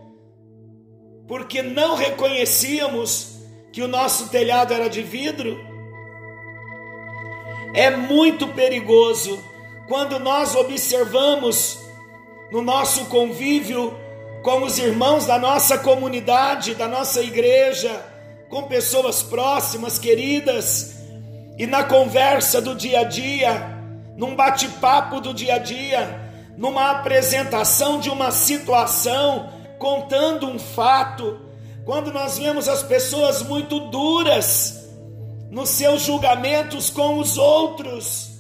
porque 1.28 1.64
não 1.64 1.96
reconhecíamos 1.96 3.40
que 3.72 3.82
o 3.82 3.88
nosso 3.88 4.30
telhado 4.30 4.76
era 4.76 4.88
de 4.88 5.02
vidro. 5.02 5.73
É 7.74 7.90
muito 7.90 8.48
perigoso 8.50 9.44
quando 9.88 10.20
nós 10.20 10.56
observamos 10.56 11.80
no 12.52 12.62
nosso 12.62 13.06
convívio 13.06 13.98
com 14.44 14.62
os 14.62 14.78
irmãos 14.78 15.26
da 15.26 15.40
nossa 15.40 15.80
comunidade, 15.80 16.76
da 16.76 16.88
nossa 16.88 17.22
igreja, 17.22 17.90
com 18.48 18.64
pessoas 18.64 19.24
próximas, 19.24 19.98
queridas, 19.98 20.98
e 21.58 21.66
na 21.66 21.84
conversa 21.84 22.62
do 22.62 22.76
dia 22.76 23.00
a 23.00 23.04
dia, 23.06 23.76
num 24.16 24.36
bate-papo 24.36 25.20
do 25.20 25.34
dia 25.34 25.56
a 25.56 25.58
dia, 25.58 26.30
numa 26.56 26.92
apresentação 26.92 28.00
de 28.00 28.10
uma 28.12 28.30
situação, 28.32 29.50
contando 29.80 30.46
um 30.46 30.60
fato, 30.60 31.40
quando 31.86 32.14
nós 32.14 32.38
vemos 32.38 32.68
as 32.68 32.84
pessoas 32.84 33.42
muito 33.42 33.80
duras 33.90 34.83
nos 35.54 35.70
seus 35.70 36.02
julgamentos 36.02 36.90
com 36.90 37.20
os 37.20 37.38
outros, 37.38 38.40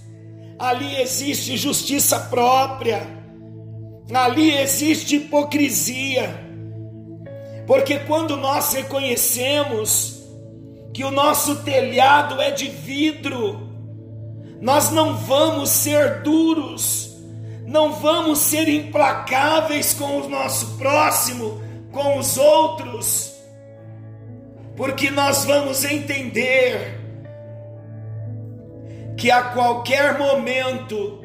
ali 0.57 0.99
existe 0.99 1.55
justiça 1.55 2.19
própria. 2.21 3.07
Ali 4.11 4.51
existe 4.51 5.17
hipocrisia, 5.17 6.43
porque 7.67 7.99
quando 7.99 8.35
nós 8.35 8.73
reconhecemos 8.73 10.23
que 10.91 11.03
o 11.03 11.11
nosso 11.11 11.57
telhado 11.57 12.41
é 12.41 12.49
de 12.49 12.67
vidro, 12.67 13.69
nós 14.59 14.89
não 14.91 15.15
vamos 15.15 15.69
ser 15.69 16.23
duros, 16.23 17.15
não 17.65 17.93
vamos 17.93 18.39
ser 18.39 18.67
implacáveis 18.67 19.93
com 19.93 20.19
o 20.19 20.27
nosso 20.27 20.77
próximo, 20.77 21.61
com 21.91 22.17
os 22.17 22.37
outros, 22.37 23.31
porque 24.75 25.11
nós 25.11 25.45
vamos 25.45 25.85
entender 25.85 27.02
que 29.17 29.29
a 29.31 29.43
qualquer 29.43 30.17
momento 30.17 31.21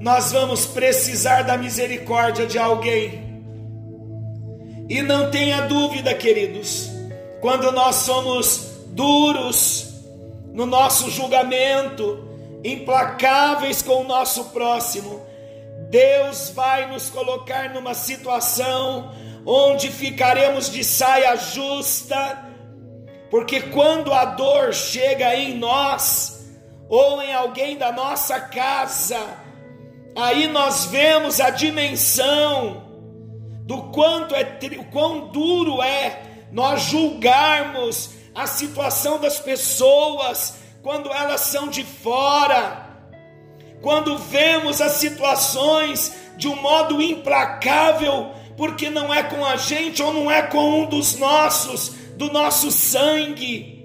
nós 0.00 0.32
vamos 0.32 0.66
precisar 0.66 1.42
da 1.42 1.58
misericórdia 1.58 2.46
de 2.46 2.58
alguém. 2.58 3.30
E 4.88 5.02
não 5.02 5.30
tenha 5.30 5.62
dúvida, 5.62 6.14
queridos, 6.14 6.90
quando 7.40 7.70
nós 7.70 7.96
somos 7.96 8.70
duros 8.88 9.92
no 10.52 10.66
nosso 10.66 11.10
julgamento, 11.10 12.28
implacáveis 12.64 13.82
com 13.82 14.02
o 14.02 14.08
nosso 14.08 14.46
próximo, 14.46 15.20
Deus 15.90 16.50
vai 16.50 16.90
nos 16.90 17.08
colocar 17.08 17.72
numa 17.74 17.94
situação 17.94 19.12
onde 19.44 19.88
ficaremos 19.88 20.70
de 20.70 20.82
saia 20.82 21.36
justa, 21.36 22.44
porque 23.30 23.60
quando 23.60 24.12
a 24.12 24.24
dor 24.24 24.72
chega 24.72 25.34
em 25.34 25.56
nós 25.56 26.39
ou 26.90 27.22
em 27.22 27.32
alguém 27.32 27.78
da 27.78 27.90
nossa 27.90 28.38
casa, 28.38 29.18
Aí 30.16 30.48
nós 30.48 30.86
vemos 30.86 31.40
a 31.40 31.50
dimensão 31.50 32.82
do 33.64 33.84
quanto 33.84 34.34
é, 34.34 34.58
o 34.78 34.84
quão 34.84 35.28
duro 35.28 35.80
é 35.80 36.22
nós 36.50 36.82
julgarmos 36.82 38.10
a 38.34 38.46
situação 38.46 39.20
das 39.20 39.38
pessoas 39.38 40.56
quando 40.82 41.12
elas 41.12 41.42
são 41.42 41.68
de 41.68 41.84
fora. 41.84 42.88
Quando 43.80 44.18
vemos 44.18 44.80
as 44.80 44.92
situações 44.92 46.14
de 46.36 46.48
um 46.48 46.56
modo 46.56 47.00
implacável, 47.00 48.30
porque 48.56 48.90
não 48.90 49.14
é 49.14 49.22
com 49.22 49.44
a 49.44 49.56
gente 49.56 50.02
ou 50.02 50.12
não 50.12 50.30
é 50.30 50.42
com 50.42 50.82
um 50.82 50.86
dos 50.86 51.16
nossos, 51.16 51.90
do 52.16 52.30
nosso 52.32 52.70
sangue. 52.70 53.79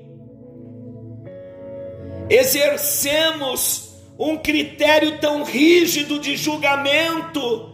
Exercemos 2.29 3.95
um 4.17 4.37
critério 4.37 5.19
tão 5.19 5.43
rígido 5.43 6.19
de 6.19 6.35
julgamento, 6.35 7.73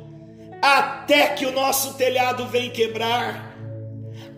até 0.62 1.30
que 1.30 1.46
o 1.46 1.52
nosso 1.52 1.94
telhado 1.94 2.46
vem 2.48 2.70
quebrar, 2.70 3.56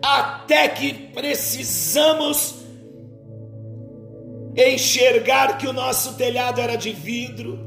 até 0.02 0.68
que 0.68 0.92
precisamos 0.92 2.56
enxergar 4.56 5.58
que 5.58 5.66
o 5.66 5.72
nosso 5.72 6.14
telhado 6.14 6.60
era 6.60 6.76
de 6.76 6.92
vidro. 6.92 7.58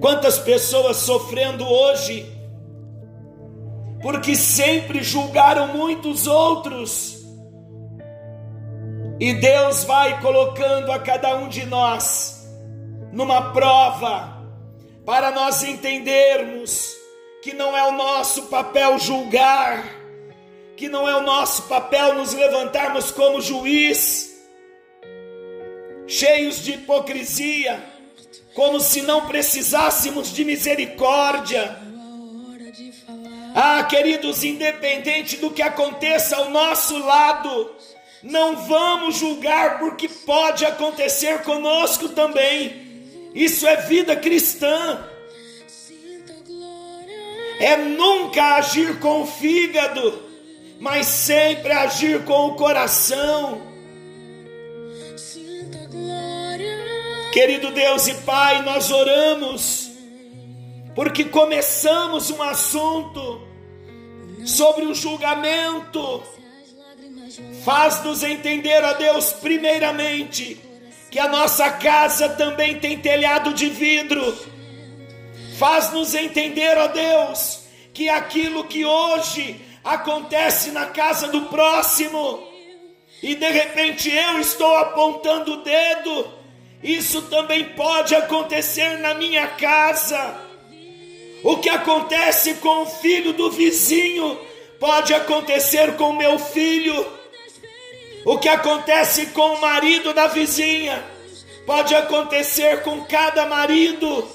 Quantas 0.00 0.38
pessoas 0.38 0.98
sofrendo 0.98 1.64
hoje, 1.64 2.26
porque 4.02 4.34
sempre 4.34 5.02
julgaram 5.02 5.68
muitos 5.68 6.26
outros, 6.26 7.19
e 9.20 9.34
Deus 9.34 9.84
vai 9.84 10.18
colocando 10.22 10.90
a 10.90 10.98
cada 10.98 11.36
um 11.36 11.46
de 11.46 11.66
nós 11.66 12.48
numa 13.12 13.52
prova, 13.52 14.40
para 15.04 15.30
nós 15.30 15.62
entendermos 15.62 16.96
que 17.42 17.52
não 17.52 17.76
é 17.76 17.86
o 17.86 17.92
nosso 17.92 18.44
papel 18.44 18.98
julgar, 18.98 19.84
que 20.74 20.88
não 20.88 21.06
é 21.06 21.14
o 21.16 21.22
nosso 21.22 21.64
papel 21.64 22.14
nos 22.14 22.32
levantarmos 22.32 23.10
como 23.10 23.42
juiz, 23.42 24.42
cheios 26.06 26.64
de 26.64 26.72
hipocrisia, 26.72 27.78
como 28.54 28.80
se 28.80 29.02
não 29.02 29.26
precisássemos 29.26 30.32
de 30.32 30.46
misericórdia. 30.46 31.78
Ah, 33.54 33.82
queridos, 33.84 34.44
independente 34.44 35.36
do 35.36 35.50
que 35.50 35.60
aconteça 35.60 36.36
ao 36.36 36.50
nosso 36.50 36.98
lado, 36.98 37.74
não 38.22 38.56
vamos 38.66 39.16
julgar 39.16 39.78
porque 39.78 40.08
pode 40.08 40.64
acontecer 40.64 41.42
conosco 41.42 42.08
também. 42.10 43.30
Isso 43.34 43.66
é 43.66 43.76
vida 43.76 44.14
cristã. 44.16 45.06
É 47.58 47.76
nunca 47.76 48.56
agir 48.56 48.98
com 49.00 49.22
o 49.22 49.26
fígado, 49.26 50.22
mas 50.78 51.06
sempre 51.06 51.72
agir 51.72 52.24
com 52.24 52.48
o 52.48 52.56
coração. 52.56 53.62
Querido 57.32 57.70
Deus 57.70 58.08
e 58.08 58.14
Pai, 58.22 58.62
nós 58.62 58.90
oramos, 58.90 59.90
porque 60.94 61.24
começamos 61.24 62.30
um 62.30 62.42
assunto 62.42 63.40
sobre 64.44 64.84
o 64.84 64.94
julgamento. 64.94 66.39
Faz-nos 67.64 68.24
entender, 68.24 68.82
a 68.82 68.94
Deus, 68.94 69.32
primeiramente, 69.32 70.58
que 71.10 71.18
a 71.18 71.28
nossa 71.28 71.70
casa 71.70 72.28
também 72.30 72.80
tem 72.80 72.98
telhado 72.98 73.52
de 73.52 73.68
vidro. 73.68 74.36
Faz-nos 75.56 76.14
entender, 76.14 76.76
ó 76.76 76.88
Deus, 76.88 77.64
que 77.92 78.08
aquilo 78.08 78.64
que 78.64 78.84
hoje 78.84 79.60
acontece 79.84 80.72
na 80.72 80.86
casa 80.86 81.28
do 81.28 81.42
próximo, 81.42 82.42
e 83.22 83.34
de 83.34 83.50
repente 83.50 84.10
eu 84.10 84.40
estou 84.40 84.76
apontando 84.78 85.52
o 85.52 85.62
dedo, 85.62 86.32
isso 86.82 87.22
também 87.22 87.64
pode 87.64 88.14
acontecer 88.14 88.98
na 88.98 89.14
minha 89.14 89.46
casa. 89.46 90.36
O 91.44 91.58
que 91.58 91.68
acontece 91.68 92.54
com 92.54 92.82
o 92.82 92.86
filho 92.86 93.32
do 93.34 93.50
vizinho 93.50 94.38
pode 94.78 95.12
acontecer 95.14 95.96
com 95.96 96.12
meu 96.12 96.38
filho 96.38 97.19
o 98.24 98.38
que 98.38 98.48
acontece 98.48 99.26
com 99.26 99.54
o 99.54 99.60
marido 99.60 100.12
da 100.12 100.26
vizinha 100.26 101.04
pode 101.66 101.94
acontecer 101.94 102.82
com 102.82 103.04
cada 103.04 103.46
marido, 103.46 104.28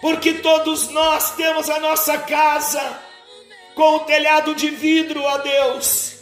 porque 0.00 0.34
todos 0.34 0.88
nós 0.88 1.34
temos 1.34 1.68
a 1.70 1.80
nossa 1.80 2.18
casa 2.18 3.02
com 3.74 3.96
o 3.96 4.00
telhado 4.00 4.54
de 4.54 4.70
vidro, 4.70 5.22
ó 5.22 5.38
Deus. 5.38 6.16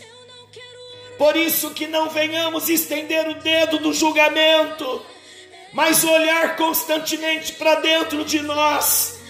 Por 1.18 1.36
isso 1.36 1.70
que 1.70 1.86
não 1.86 2.08
venhamos 2.08 2.68
estender 2.68 3.28
o 3.28 3.34
dedo 3.34 3.78
do 3.78 3.92
julgamento, 3.92 5.04
mas 5.72 6.04
olhar 6.04 6.56
constantemente 6.56 7.52
para 7.52 7.76
dentro 7.76 8.24
de 8.24 8.40
nós 8.40 9.20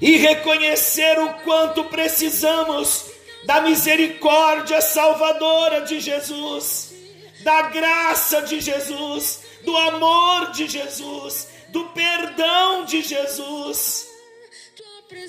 e 0.00 0.16
reconhecer 0.16 1.18
o 1.20 1.32
quanto 1.44 1.84
precisamos 1.84 3.11
da 3.44 3.60
misericórdia 3.60 4.80
salvadora 4.80 5.82
de 5.82 6.00
Jesus, 6.00 6.94
da 7.40 7.62
graça 7.62 8.42
de 8.42 8.60
Jesus, 8.60 9.40
do 9.64 9.76
amor 9.76 10.52
de 10.52 10.68
Jesus, 10.68 11.48
do 11.68 11.84
perdão 11.86 12.84
de 12.84 13.02
Jesus. 13.02 14.08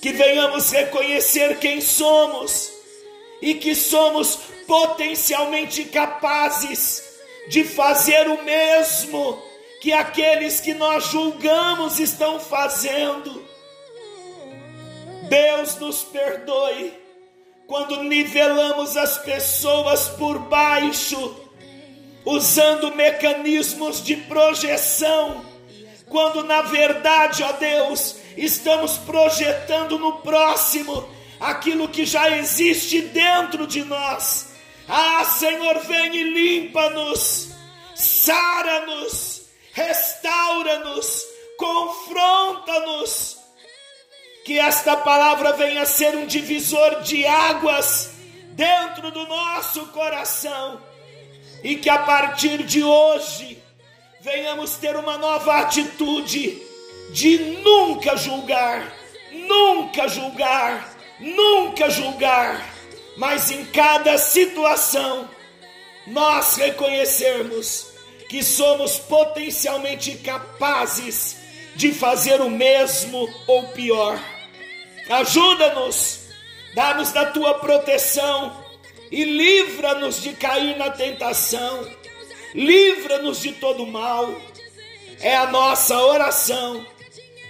Que 0.02 0.13
venhamos 0.13 0.71
reconhecer 0.71 1.60
quem 1.60 1.82
somos 1.82 2.71
e 3.41 3.56
que 3.56 3.76
somos 3.76 4.38
potencialmente 4.65 5.84
capazes 5.86 7.04
de 7.49 7.63
fazer 7.63 8.28
o 8.30 8.43
mesmo 8.43 9.41
que 9.82 9.91
aqueles 9.91 10.62
que 10.62 10.73
nós 10.73 11.06
julgamos 11.06 11.99
estão 11.99 12.39
fazendo. 12.39 13.45
Deus 15.28 15.76
nos 15.78 16.04
perdoe 16.04 17.03
quando 17.67 18.04
nivelamos 18.04 18.97
as 18.97 19.17
pessoas 19.19 20.10
por 20.10 20.39
baixo, 20.39 21.36
usando 22.26 22.95
mecanismos 22.95 24.04
de 24.04 24.15
projeção, 24.15 25.43
quando 26.10 26.43
na 26.43 26.62
verdade, 26.62 27.43
ó 27.43 27.52
Deus, 27.54 28.17
estamos 28.38 28.97
projetando 28.99 29.97
no 29.97 30.17
próximo 30.17 31.08
aquilo 31.39 31.88
que 31.89 32.06
já 32.06 32.38
existe 32.38 33.02
dentro 33.02 33.67
de 33.67 33.84
nós. 33.84 34.54
Ah, 34.88 35.23
Senhor, 35.26 35.80
vem 35.80 36.15
e 36.15 36.23
limpa-nos, 36.23 37.49
sara-nos, 37.95 39.43
restaura-nos, 39.73 41.26
confronta-nos. 41.58 43.42
Que 44.43 44.60
esta 44.60 44.97
palavra 44.97 45.53
venha 45.53 45.86
ser 45.86 46.15
um 46.15 46.25
divisor 46.25 47.01
de 47.01 47.25
águas 47.25 48.12
dentro 48.51 49.10
do 49.12 49.25
nosso 49.27 49.88
coração 49.88 50.82
e 51.63 51.77
que 51.77 51.89
a 51.89 51.99
partir 51.99 52.63
de 52.63 52.84
hoje 52.84 53.58
venhamos 54.19 54.75
ter 54.75 54.95
uma 54.95 55.17
nova 55.17 55.62
atitude 55.62 56.62
de 57.12 57.38
nunca 57.63 58.17
julgar, 58.17 58.93
nunca 59.32 60.08
julgar, 60.08 60.93
nunca 61.19 61.89
julgar, 61.89 62.69
mas 63.17 63.49
em 63.49 63.65
cada 63.65 64.17
situação 64.17 65.29
nós 66.06 66.58
reconhecermos 66.58 67.88
que 68.27 68.43
somos 68.43 68.99
potencialmente 68.99 70.17
capazes 70.17 71.38
de 71.75 71.93
fazer 71.93 72.41
o 72.41 72.49
mesmo 72.49 73.27
ou 73.47 73.67
pior. 73.69 74.19
Ajuda-nos, 75.10 76.30
dá-nos 76.74 77.12
da 77.12 77.26
tua 77.26 77.56
proteção 77.56 78.63
e 79.12 79.24
livra-nos 79.24 80.22
de 80.22 80.34
cair 80.34 80.78
na 80.78 80.89
tentação, 80.89 81.88
livra-nos 82.54 83.42
de 83.42 83.52
todo 83.54 83.86
mal. 83.86 84.34
É 85.20 85.36
a 85.36 85.48
nossa 85.48 85.98
oração, 86.02 86.86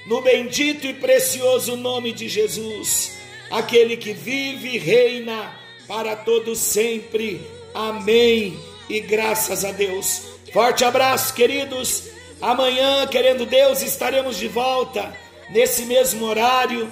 no 0.07 0.21
bendito 0.21 0.85
e 0.85 0.93
precioso 0.93 1.75
nome 1.75 2.11
de 2.11 2.27
Jesus, 2.27 3.17
aquele 3.49 3.95
que 3.95 4.13
vive 4.13 4.75
e 4.75 4.77
reina 4.77 5.55
para 5.87 6.15
todos 6.15 6.59
sempre. 6.59 7.41
Amém. 7.73 8.59
E 8.89 8.99
graças 8.99 9.63
a 9.63 9.71
Deus. 9.71 10.23
Forte 10.51 10.83
abraço, 10.83 11.33
queridos. 11.33 12.09
Amanhã, 12.41 13.07
querendo 13.07 13.45
Deus, 13.45 13.81
estaremos 13.81 14.37
de 14.37 14.47
volta 14.47 15.15
nesse 15.49 15.85
mesmo 15.85 16.25
horário 16.25 16.91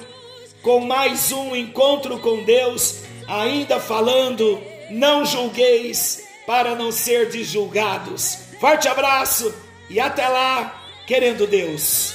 com 0.62 0.82
mais 0.82 1.32
um 1.32 1.56
encontro 1.56 2.20
com 2.20 2.44
Deus 2.44 3.02
ainda 3.28 3.80
falando: 3.80 4.62
não 4.90 5.26
julgueis 5.26 6.28
para 6.46 6.76
não 6.76 6.92
ser 6.92 7.32
julgados. 7.44 8.40
Forte 8.60 8.88
abraço 8.88 9.54
e 9.90 10.00
até 10.00 10.28
lá, 10.28 10.84
querendo 11.08 11.48
Deus. 11.48 12.14